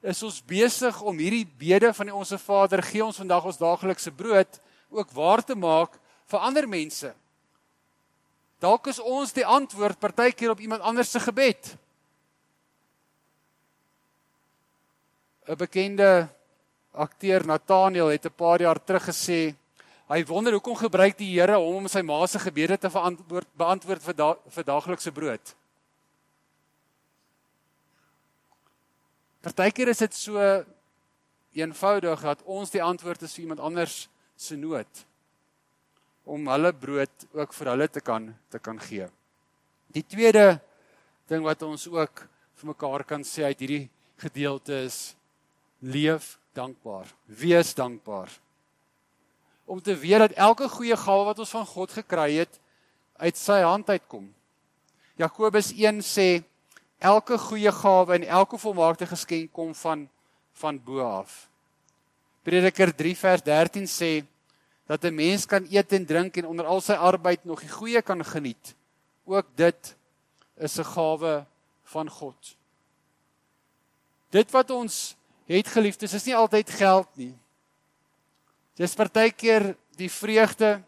[0.00, 4.12] is ons besig om hierdie bede van die onsse Vader gee ons vandag ons daaglikse
[4.16, 5.99] brood ook waar te maak
[6.30, 7.12] vir ander mense.
[8.60, 11.76] Dalk is ons die antwoord partykeer op iemand anders se gebed.
[15.48, 16.28] 'n Bekende
[16.92, 19.56] akteur Nathaniel het 'n paar jaar terug gesê
[20.08, 24.02] hy wonder hoekom gebruik die Here hom om sy ma se gebede te verantwoord beantwoord
[24.02, 25.54] vir da, vir daaglikse brood.
[29.40, 30.64] Partykeer is dit so
[31.52, 35.09] eenvoudig dat ons die antwoord is vir iemand anders se nood
[36.30, 39.08] om hulle brood ook vir hulle te kan te kan gee.
[39.90, 40.60] Die tweede
[41.30, 42.22] ding wat ons ook
[42.60, 43.86] vir mekaar kan sê uit hierdie
[44.20, 45.16] gedeelte is
[45.80, 47.08] leef dankbaar.
[47.26, 48.30] Wees dankbaar.
[49.66, 52.60] Om te weet dat elke goeie gawe wat ons van God gekry het
[53.20, 54.28] uit sy hand uitkom.
[55.20, 56.28] Jakobus 1 sê
[56.98, 60.08] elke goeie gawe en elke volmaakte geskenk kom van
[60.60, 61.48] van bo af.
[62.44, 64.10] Prediker 3 vers 13 sê
[64.90, 68.02] dat 'n mens kan eet en drink en onder al sy arbeid nog die goeie
[68.02, 68.74] kan geniet.
[69.24, 69.96] Ook dit
[70.56, 71.46] is 'n gawe
[71.82, 72.56] van God.
[74.30, 75.16] Dit wat ons
[75.46, 77.38] het geliefdes is nie altyd geld nie.
[78.74, 80.82] Dis partykeer die vreugde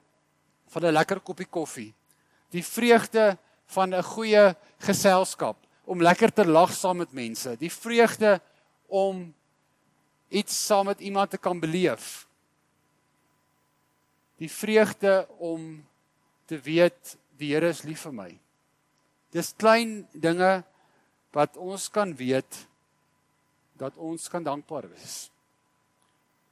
[0.67, 1.95] van 'n lekker koppie koffie.
[2.51, 8.41] Die vreugde van 'n goeie geselskap, om lekker te lag saam met mense, die vreugde
[8.87, 9.35] om
[10.29, 12.27] iets saam met iemand te kan beleef.
[14.43, 15.77] Die vreugde om
[16.51, 18.31] te weet die Here is lief vir my.
[19.31, 20.65] Dis klein dinge
[21.33, 22.59] wat ons kan weet
[23.79, 25.29] dat ons kan dankbaar wees.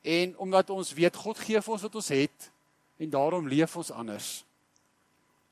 [0.07, 2.47] En omdat ons weet God gee vir ons wat ons het
[3.01, 4.29] en daarom leef ons anders.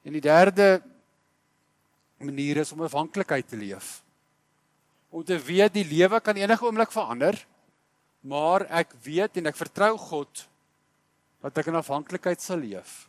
[0.07, 0.78] En die derde
[2.22, 3.99] manier is om afhanklikheid te leef.
[5.11, 7.36] Om te weet die lewe kan enige oomblik verander,
[8.20, 10.47] maar ek weet en ek vertrou God
[11.45, 13.07] dat ek in afhanklikheid sal leef.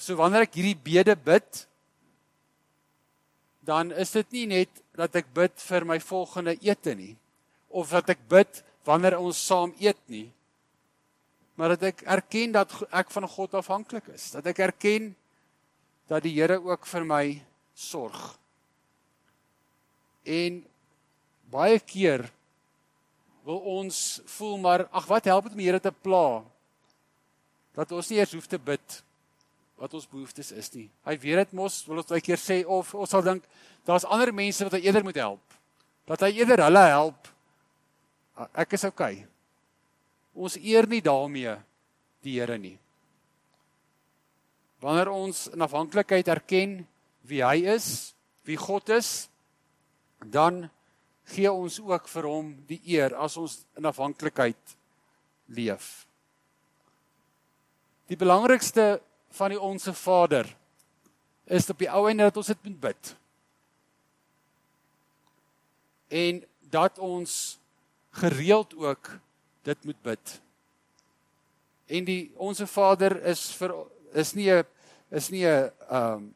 [0.00, 1.66] So wanneer ek hierdie bede bid,
[3.66, 7.14] dan is dit nie net dat ek bid vir my volgende ete nie
[7.70, 10.26] of dat ek bid wanneer ons saam eet nie
[11.60, 15.10] maar dat ek erken dat ek van God afhanklik is dat ek erken
[16.08, 17.24] dat die Here ook vir my
[17.76, 18.16] sorg.
[20.26, 20.58] En
[21.52, 22.24] baie keer
[23.46, 26.40] wil ons voel maar ag wat help dit om die Here te pla?
[27.76, 29.00] Dat ons nie eers hoef te bid
[29.80, 30.88] wat ons behoeftes is nie.
[31.08, 33.46] Hy weet dit mos, wil ons baie keer sê of ons sal dink
[33.88, 35.56] daar's ander mense wat hy eerder moet help.
[36.10, 37.30] Dat hy eerder hulle help.
[38.52, 39.24] Ek is okay.
[40.36, 41.56] Ons eer nie daarmee
[42.24, 42.76] die Here nie.
[44.80, 46.78] Wanneer ons in afhanklikheid erken
[47.28, 48.12] wie hy is,
[48.48, 49.28] wie God is,
[50.24, 50.66] dan
[51.32, 54.76] gee ons ook vir hom die eer as ons in afhanklikheid
[55.56, 56.09] leef.
[58.10, 58.98] Die belangrikste
[59.38, 60.48] van die onsse Vader
[61.46, 63.12] is op die ou einde dat ons dit moet bid.
[66.10, 66.40] En
[66.74, 67.58] dat ons
[68.18, 69.12] gereeld ook
[69.62, 70.34] dit moet bid.
[71.86, 73.76] En die onsse Vader is vir
[74.12, 74.66] is nie 'n
[75.10, 76.34] is nie 'n um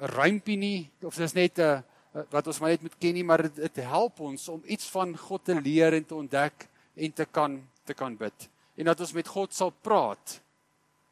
[0.00, 1.84] 'n rympie nie of dis net 'n
[2.30, 5.44] wat ons maar net moet ken nie, maar dit help ons om iets van God
[5.44, 8.48] te leer en te ontdek en te kan te kan bid.
[8.76, 10.40] En dat ons met God sal praat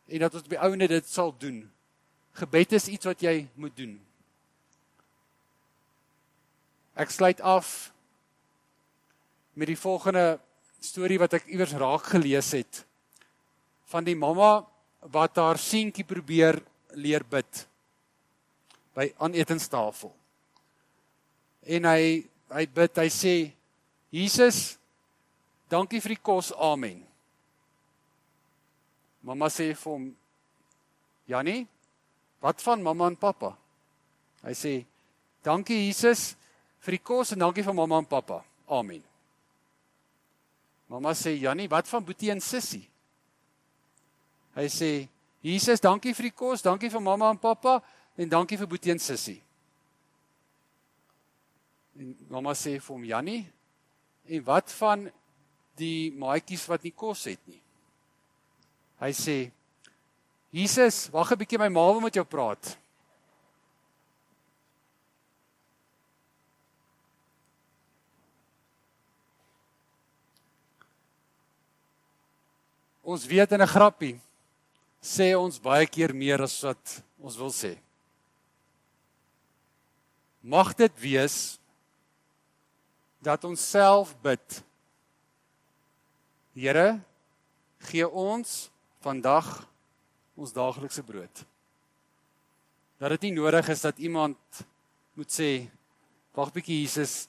[0.06, 1.62] en dat ons op die ouene dit sal doen.
[2.34, 3.94] Gebed is iets wat jy moet doen.
[6.94, 7.90] Ek sluit af
[9.54, 10.38] met die volgende
[10.82, 12.84] storie wat ek iewers raak gelees het
[13.90, 14.64] van die mamma
[15.14, 16.58] wat haar seentjie probeer
[16.98, 17.64] leer bid
[18.94, 20.12] by aan etenstafel.
[21.66, 22.24] En hy
[22.54, 23.34] hy bid, hy sê
[24.14, 24.76] Jesus,
[25.72, 26.52] dankie vir die kos.
[26.54, 27.00] Amen.
[29.24, 30.10] Mamma sê vir hom
[31.26, 31.64] Jannie,
[32.44, 33.54] wat van mamma en pappa?
[34.44, 34.72] Hy sê
[35.44, 36.34] dankie Jesus
[36.84, 38.42] vir die kos en dankie vir mamma en pappa.
[38.68, 39.00] Amen.
[40.92, 42.84] Mamma sê Jannie, wat van Boetie en Sissie?
[44.54, 44.92] Hy sê
[45.44, 47.78] Jesus, dankie vir die kos, dankie vir mamma en pappa
[48.20, 49.40] en dankie vir Boetie en Sissie.
[51.96, 53.42] En mamma sê vir hom Jannie,
[54.28, 55.08] en wat van
[55.80, 57.63] die maatjies wat nie kos het nie?
[59.00, 59.38] Hy sê
[60.54, 62.78] Jesus, wag 'n bietjie my ma wil met jou praat.
[73.02, 74.20] Ons weet in 'n grappie
[75.02, 77.76] sê ons baie keer meer as wat ons wil sê.
[80.40, 81.58] Mag dit wees
[83.20, 84.62] dat ons self bid.
[86.54, 87.00] Here,
[87.90, 88.70] gee ons
[89.04, 89.48] vandag
[90.34, 91.44] ons daaglikse brood.
[92.98, 94.64] Dat dit nie nodig is dat iemand
[95.14, 95.50] moet sê
[96.34, 97.26] wag bietjie Jesus,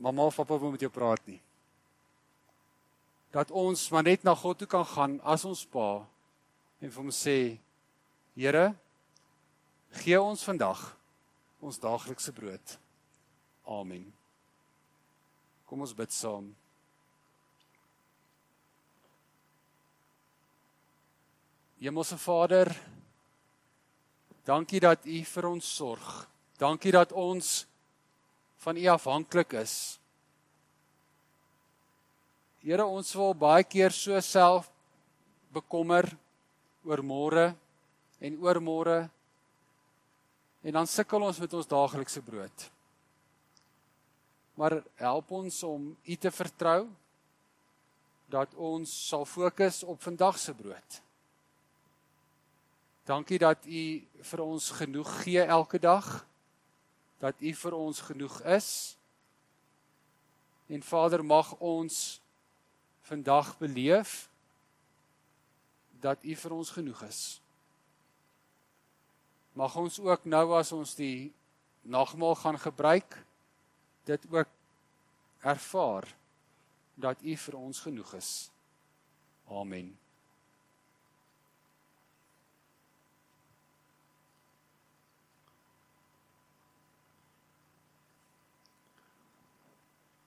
[0.00, 1.40] mamma of pappa wil met jou praat nie.
[3.34, 6.00] Dat ons maar net na God toe kan gaan as ons pa
[6.80, 7.58] en vir hom sê
[8.40, 8.70] Here
[10.00, 10.78] gee ons vandag
[11.60, 12.76] ons daaglikse brood.
[13.68, 14.06] Amen.
[15.68, 16.46] Kom ons bid saam.
[21.80, 22.68] Hemelse Vader,
[24.44, 26.08] dankie dat U vir ons sorg.
[26.60, 27.64] Dankie dat ons
[28.60, 29.96] van U afhanklik is.
[32.60, 34.68] Here, ons wil baie keer so self
[35.56, 36.04] bekommer
[36.84, 37.48] oor môre
[38.20, 39.00] en oor môre.
[40.60, 42.70] En dan sukkel ons met ons daaglikse brood.
[44.52, 46.82] Maar help ons om U te vertrou
[48.28, 51.06] dat ons sal fokus op vandag se brood.
[53.10, 53.84] Dankie dat U
[54.22, 56.06] vir ons genoeg gee elke dag.
[57.18, 58.68] Dat U vir ons genoeg is.
[60.70, 62.20] En Vader, mag ons
[63.10, 64.28] vandag beleef
[66.00, 67.40] dat U vir ons genoeg is.
[69.58, 71.32] Mag ons ook nou as ons die
[71.82, 73.16] nagmaal gaan gebruik
[74.06, 74.48] dit ook
[75.42, 76.06] ervaar
[76.94, 78.30] dat U vir ons genoeg is.
[79.48, 79.90] Amen.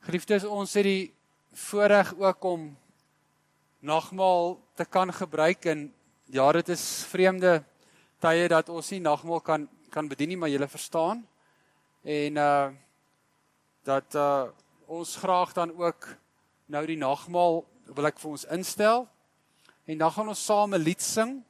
[0.04, 1.14] Geliefdes, ons het die
[1.56, 2.64] voorreg ook om
[3.80, 5.86] nagmaal te kan gebruik en
[6.28, 7.54] ja, dit is vreemde
[8.20, 11.24] tye dat ons nie nagmaal kan kan bedien nie, maar julle verstaan.
[12.04, 12.68] En uh
[13.88, 14.52] dat uh
[14.92, 16.12] ons graag dan ook
[16.66, 17.64] nou die nagmaal
[17.96, 19.08] wil ek vir ons instel.
[19.88, 21.46] En dan gaan ons saam 'n lied sing.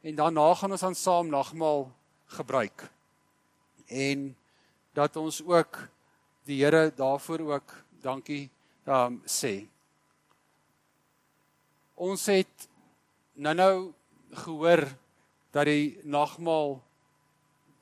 [0.00, 1.90] En daarna gaan ons dan saam nagmaal
[2.32, 2.88] gebruik.
[3.86, 4.36] En
[4.96, 5.92] dat ons ook
[6.48, 8.50] die Here daarvoor ook dankie
[8.86, 9.66] um sê.
[11.94, 12.68] Ons het
[13.34, 13.92] nou-nou
[14.44, 14.88] gehoor
[15.52, 16.80] dat die nagmaal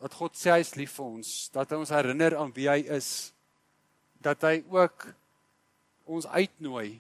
[0.01, 2.81] dat God sê hy is lief vir ons, dat hy ons herinner aan wie hy
[2.97, 3.33] is,
[4.21, 5.11] dat hy ook
[6.11, 6.99] ons uitnooi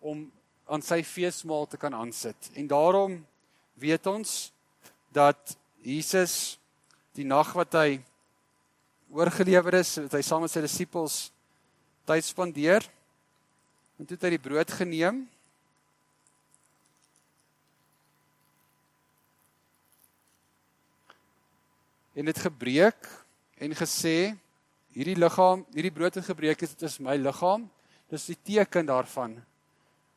[0.00, 0.24] om
[0.70, 2.50] aan sy feesmaal te kan aansit.
[2.54, 3.18] En daarom
[3.82, 4.52] weet ons
[5.14, 6.56] dat Jesus
[7.14, 7.88] die nag wat hy
[9.14, 11.28] oorgelewer is, het hy saam met sy disippels
[12.08, 12.82] tyd spandeer.
[13.94, 15.22] En toe het hy die brood geneem.
[22.14, 23.06] En dit gebreek
[23.62, 24.34] en gesê
[24.94, 27.68] hierdie liggaam, hierdie brood het gebreek, dit is my liggaam.
[28.10, 29.38] Dis die teken daarvan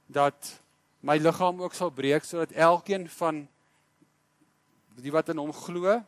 [0.10, 0.58] dat
[1.06, 3.46] my liggaam ook sal breek sodat elkeen van
[4.98, 6.00] die wat in hom glo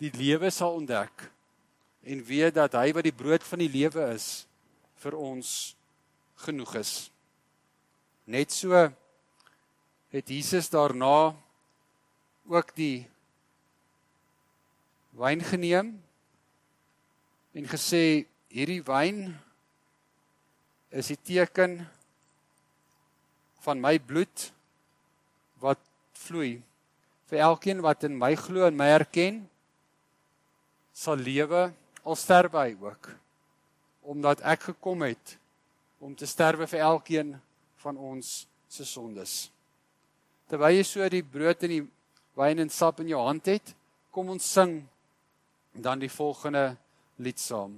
[0.00, 1.26] die lewe sal ontdek
[2.08, 4.46] en weet dat hy wat die brood van die lewe is
[5.02, 5.74] vir ons
[6.40, 6.92] genoeg is.
[8.24, 8.72] Net so
[10.10, 11.34] het Jesus daarna
[12.48, 13.04] ook die
[15.20, 15.92] wyn geneem
[17.52, 19.26] en gesê hierdie wyn
[20.90, 21.82] is die teken
[23.60, 24.48] van my bloed
[25.62, 25.80] wat
[26.24, 26.58] vloei
[27.30, 29.44] vir elkeen wat in my glo en my erken
[31.00, 31.70] sal lewe
[32.04, 33.12] al sterwe hy ook
[34.12, 35.36] omdat ek gekom het
[36.00, 37.34] om te sterwe vir elkeen
[37.82, 38.30] van ons
[38.68, 39.50] se sondes.
[40.48, 41.82] Terwyl jy so die brood en die
[42.40, 43.74] wyn en sap in jou hand het,
[44.10, 44.80] kom ons sing
[45.72, 46.74] dan die volgende
[47.20, 47.76] lied saam.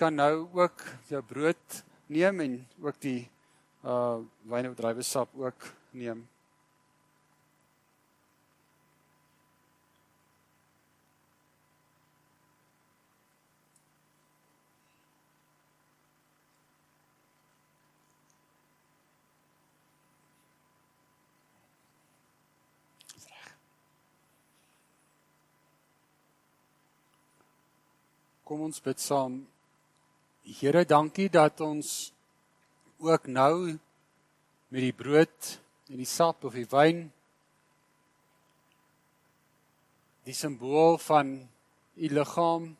[0.00, 0.80] Kan nou ook
[1.12, 3.28] jou brood neem en ook die
[3.84, 6.24] uh wyn of druiwesap ook neem.
[28.50, 29.42] Kom ons bid saam.
[30.40, 32.12] Here, dankie dat ons
[32.96, 33.76] ook nou
[34.72, 35.50] met die brood
[35.92, 37.02] en die sap of die wyn
[40.24, 41.34] die simbool van
[41.92, 42.70] u liggaam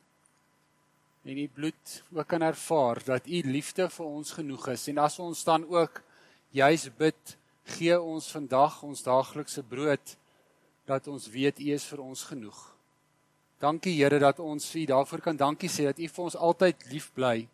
[1.28, 4.88] en u bloed ook kan ervaar dat u liefde vir ons genoeg is.
[4.88, 6.00] En as ons dan ook
[6.56, 7.36] juis bid
[7.76, 10.16] gee ons vandag ons daaglikse brood
[10.88, 12.70] dat ons weet u is vir ons genoeg
[13.60, 17.10] Dankie Here dat ons U daarvoor kan dankie sê dat U vir ons altyd lief
[17.12, 17.48] bly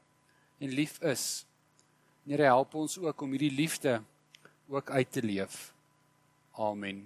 [0.62, 1.44] en lief is.
[2.26, 3.98] Here help ons ook om hierdie liefde
[4.70, 5.72] ook uit te leef.
[6.62, 7.02] Amen.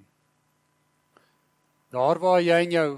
[1.91, 2.91] Daar waar jy in jou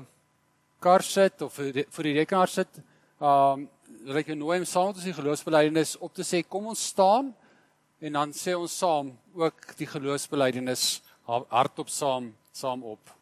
[0.82, 2.82] kar sit of vir die rekenaar sit,
[3.22, 3.68] um
[4.03, 6.42] wil ek jou nooi om saam met ons die geloofsbelijdenis op te sê.
[6.42, 7.30] Kom ons staan
[8.03, 10.96] en dan sê ons saam ook die geloofsbelijdenis
[11.30, 13.22] hardop saam saam op.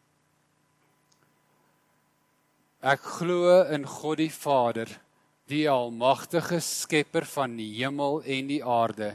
[2.81, 4.89] Ek glo in God die Vader,
[5.53, 9.11] die almagtige skepper van die hemel en die aarde,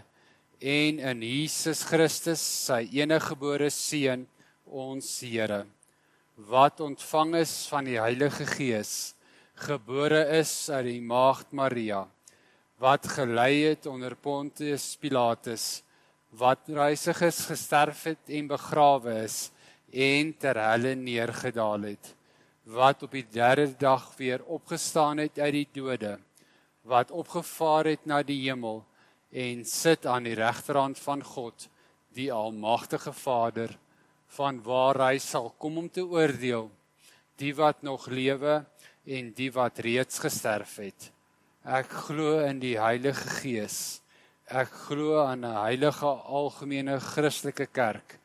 [0.61, 4.27] en in Jesus Christus, sy eniggebore seun,
[4.69, 5.63] ons Here,
[6.51, 9.15] wat ontvang is van die Heilige Gees,
[9.57, 12.03] gebore is uit die maagd Maria,
[12.77, 15.81] wat gelei het onder Pontius Pilatus,
[16.37, 19.39] wat reisig is, gesterf het en begrawe is
[19.89, 22.13] en ter helle neergedaal het
[22.65, 26.17] wat op die derde dag weer opgestaan het uit die dode
[26.81, 28.83] wat opgevaar het na die hemel
[29.31, 31.67] en sit aan die regterhand van God
[32.17, 33.77] die almagtige Vader
[34.37, 36.69] van waar hy sal kom om te oordeel
[37.41, 38.63] die wat nog lewe
[39.05, 41.11] en die wat reeds gesterf het.
[41.65, 44.01] Ek glo in die Heilige Gees.
[44.45, 48.19] Ek glo aan 'n heilige algemene Christelike kerk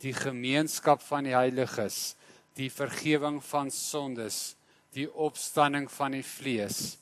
[0.00, 2.16] die gemeenskap van die heiliges
[2.56, 4.56] die vergifnis van sondes,
[4.96, 6.96] die opstanding van die vlees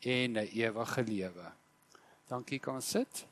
[0.00, 1.52] en 'n ewige lewe.
[2.28, 3.26] Dankie, kan sit?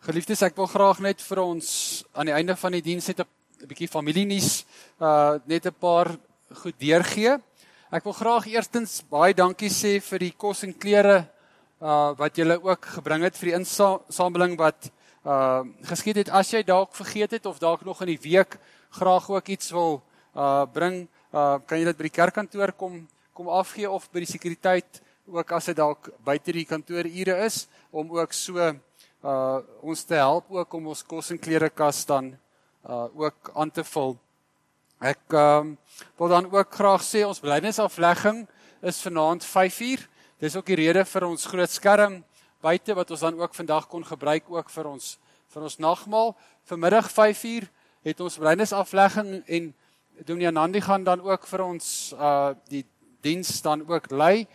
[0.00, 1.68] Geliefdes, ek wil graag net vir ons
[2.16, 4.64] aan die einde van die diens net 'n bietjie familienuus
[4.98, 6.16] uh net 'n paar
[6.62, 7.36] goed deurgee.
[7.90, 11.24] Ek wil graag eerstens baie dankie sê vir die kos en klere
[11.82, 14.86] uh wat julle ook gebring het vir die insameling wat
[15.26, 16.30] uh geskied het.
[16.30, 18.60] As jy dalk vergeet het of dalk nog in die week
[18.94, 19.98] graag ook iets wil
[20.38, 24.30] uh bring, uh kan jy dit by die kerkkantoor kom kom afgee of by die
[24.36, 30.14] sekuriteit ook as dit dalk buite die kantoorure is om ook so uh ons te
[30.14, 32.36] help ook om ons kos en klere kas dan
[32.86, 34.14] uh ook aan te vul.
[35.00, 35.78] Ek ehm um,
[36.20, 38.42] wil dan ook graag sê ons blydenisaflegging
[38.84, 40.02] is vanaand 5uur.
[40.36, 42.18] Dis ook die rede vir ons groot skerm
[42.60, 45.16] buite wat ons dan ook vandag kon gebruik ook vir ons
[45.48, 46.36] vir ons nagmaal.
[46.68, 47.70] Vanmiddag 5uur
[48.04, 49.72] het ons blydenisaflegging en
[50.20, 52.84] Dominee Nandi gaan dan ook vir ons uh die
[53.24, 54.46] diens dan ook lei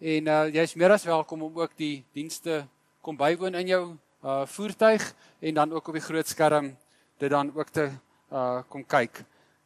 [0.00, 2.66] en uh jy's meer as welkom om ook die dienste
[3.00, 3.84] kom bywoon in jou
[4.20, 6.76] uh voertuig en dan ook op die groot skerm
[7.16, 7.88] dit dan ook te
[8.28, 9.24] uh kom kyk.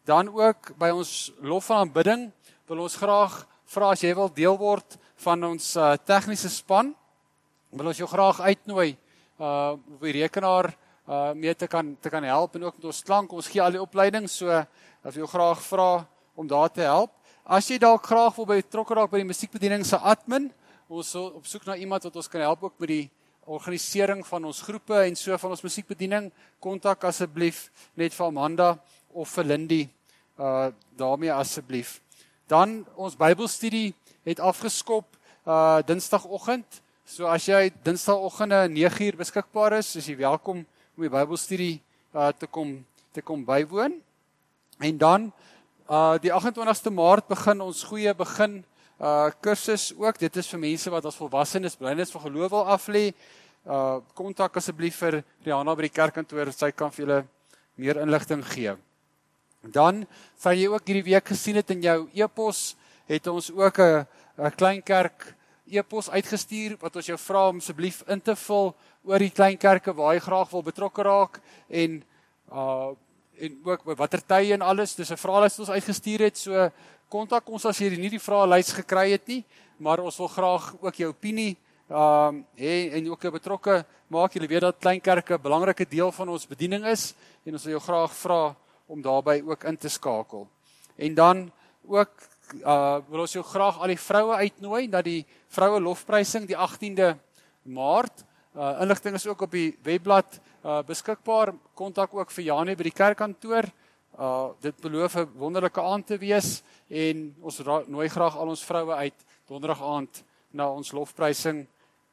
[0.09, 2.31] Dan ook by ons lof en aanbidding
[2.71, 3.35] wil ons graag
[3.69, 6.95] vra as jy wil deel word van ons uh, tegniese span.
[7.77, 8.95] Wil ons jou graag uitnooi
[9.39, 10.71] uh op die rekenaar
[11.05, 13.35] uh mee te kan te kan help en ook met ons klank.
[13.37, 15.91] Ons gee al die opleiding so as jy graag vra
[16.35, 17.13] om daar te help.
[17.45, 20.49] As jy dalk graag wil by betrokke raak by die musiekbediening se admin,
[20.89, 23.05] ons op soek na iemand wat ons kan help ook met die
[23.45, 26.33] organisering van ons groepe en so van ons musiekbediening.
[26.65, 28.73] Kontak asseblief net vir Amanda
[29.13, 29.85] of vir Lindy
[30.39, 32.01] uh daarmee asseblief.
[32.47, 35.05] Dan ons Bybelstudie het afgeskop
[35.47, 36.81] uh Dinsdagoggend.
[37.05, 40.65] So as jy Dinsdagoggende 9uur beskikbaar is, is jy welkom
[40.97, 41.81] om die Bybelstudie
[42.15, 43.99] uh te kom te kom bywoon.
[44.79, 45.31] En dan
[45.91, 48.63] uh die 28ste Maart begin ons goeie begin
[49.01, 50.19] uh kursus ook.
[50.19, 53.05] Dit is vir mense wat as volwassenes blynis vir geloof wil aflê.
[53.67, 57.25] Uh kontak asseblief vir Rihanna by die kerkkantoor, sy kan vir julle
[57.79, 58.77] meer inligting gee.
[59.63, 60.07] Dan
[60.39, 62.77] sal jy ook hierdie week gesien het in jou e-pos
[63.09, 64.07] het ons ook 'n
[64.39, 65.35] 'n klein kerk
[65.67, 69.93] e-pos uitgestuur wat ons jou vra om asseblief in te vul oor die klein kerke
[69.93, 72.03] waar jy graag wil betrokke raak en
[72.53, 72.95] uh
[73.39, 74.97] en ook watter tye en alles.
[74.97, 76.39] Dis 'n vraelys wat ons uitgestuur het.
[76.39, 76.71] So
[77.09, 79.45] kontak ons as jy nie die vraelys gekry het nie,
[79.79, 81.57] maar ons wil graag ook jou opinie
[81.89, 84.35] um hê en ook 'n betrokke maak.
[84.35, 87.15] Jy weet dat klein kerke 'n belangrike deel van ons bediening is
[87.47, 88.57] en ons wil jou graag vra
[88.89, 90.49] om daarbey ook in te skakel.
[90.97, 91.51] En dan
[91.87, 92.11] ook
[92.65, 97.13] uh wil ons jou graag al die vroue uitnooi na die vroue lofprysing die 18de
[97.69, 98.25] Maart.
[98.57, 101.53] Uh inligting is ook op die webblad uh beskikbaar.
[101.75, 103.69] Kontak ook vir Janie by die kerkkantoor.
[104.19, 108.95] Uh dit beloof 'n wonderlike aand te wees en ons nooi graag al ons vroue
[108.95, 111.67] uit donderdag aand na ons lofprysing.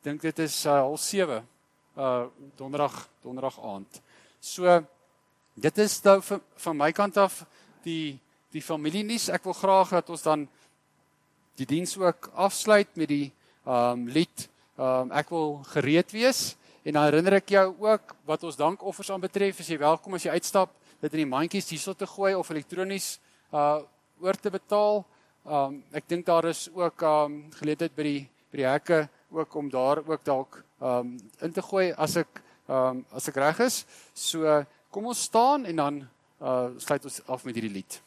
[0.03, 1.47] Dink dit is uh 07
[1.97, 4.01] uh donderdag donderdag aand.
[4.39, 4.83] So
[5.55, 7.43] dit is nou van, van my kant af
[7.83, 8.19] die
[8.55, 9.27] die familienuus.
[9.35, 10.45] Ek wil graag dat ons dan
[11.59, 13.31] die diens ook afsluit met die
[13.67, 14.45] um lied
[14.79, 16.53] um ek wil gereed wees
[16.85, 20.35] en dan herinner ek jou ook wat ons dankoffers aanbetref as jy welkom as jy
[20.35, 23.17] uitstap dit in die mandjies hierso te gooi of elektronies
[23.51, 23.81] uh
[24.23, 25.01] oor te betaal.
[25.43, 29.01] Um ek dink daar is ook um geleentheid by die by die hekke
[29.35, 32.39] ook om daar ook dalk um in te gooi as ek
[32.71, 33.83] um as ek reg is.
[34.13, 34.63] So
[34.95, 35.95] kom ons staan en dan
[36.39, 38.01] uh sluit ons af met hierdie lied.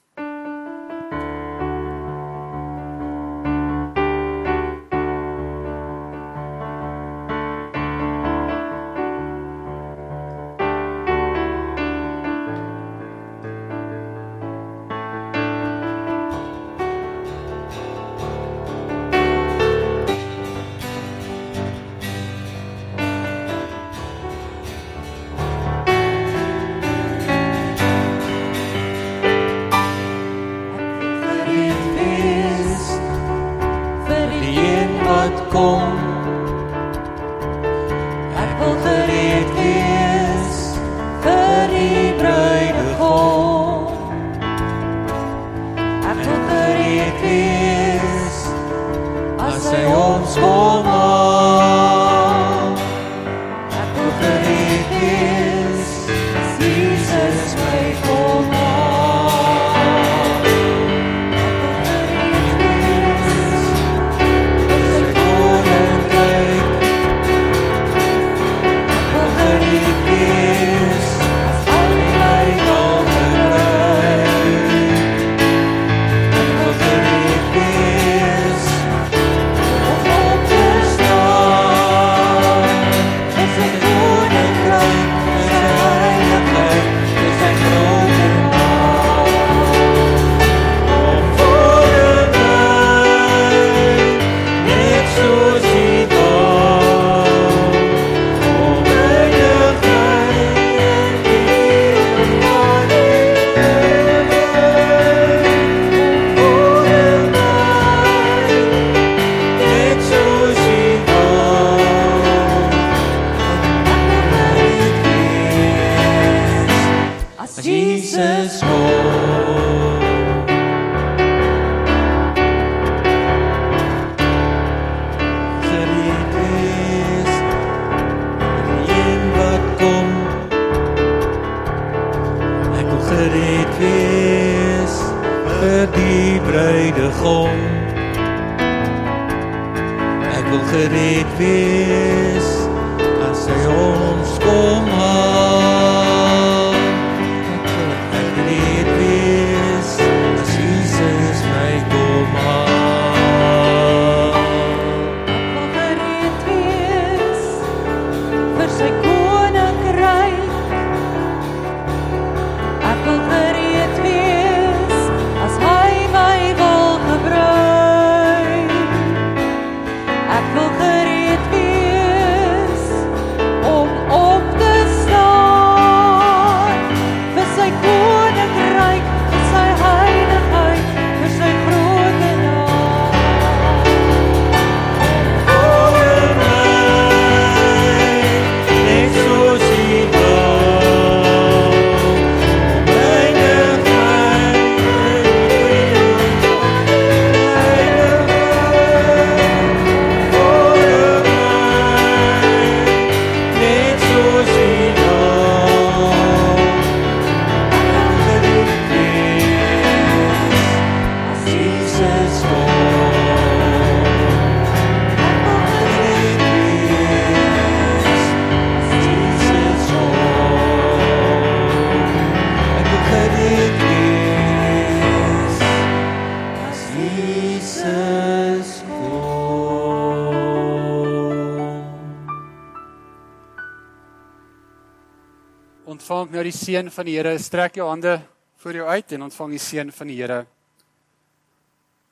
[236.49, 237.35] Die seën van die Here.
[237.41, 238.19] Strek jou hande
[238.63, 240.43] voor jou uit en ontvang die seën van die Here.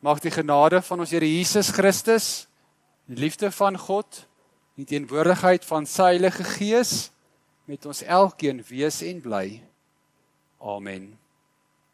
[0.05, 2.47] Mag die genade van ons Here Jesus Christus,
[3.09, 4.25] die liefde van God,
[4.77, 7.11] die teenwoordigheid van sy Heilige Gees
[7.67, 9.47] met ons elkeen wees en bly.
[10.61, 11.15] Amen.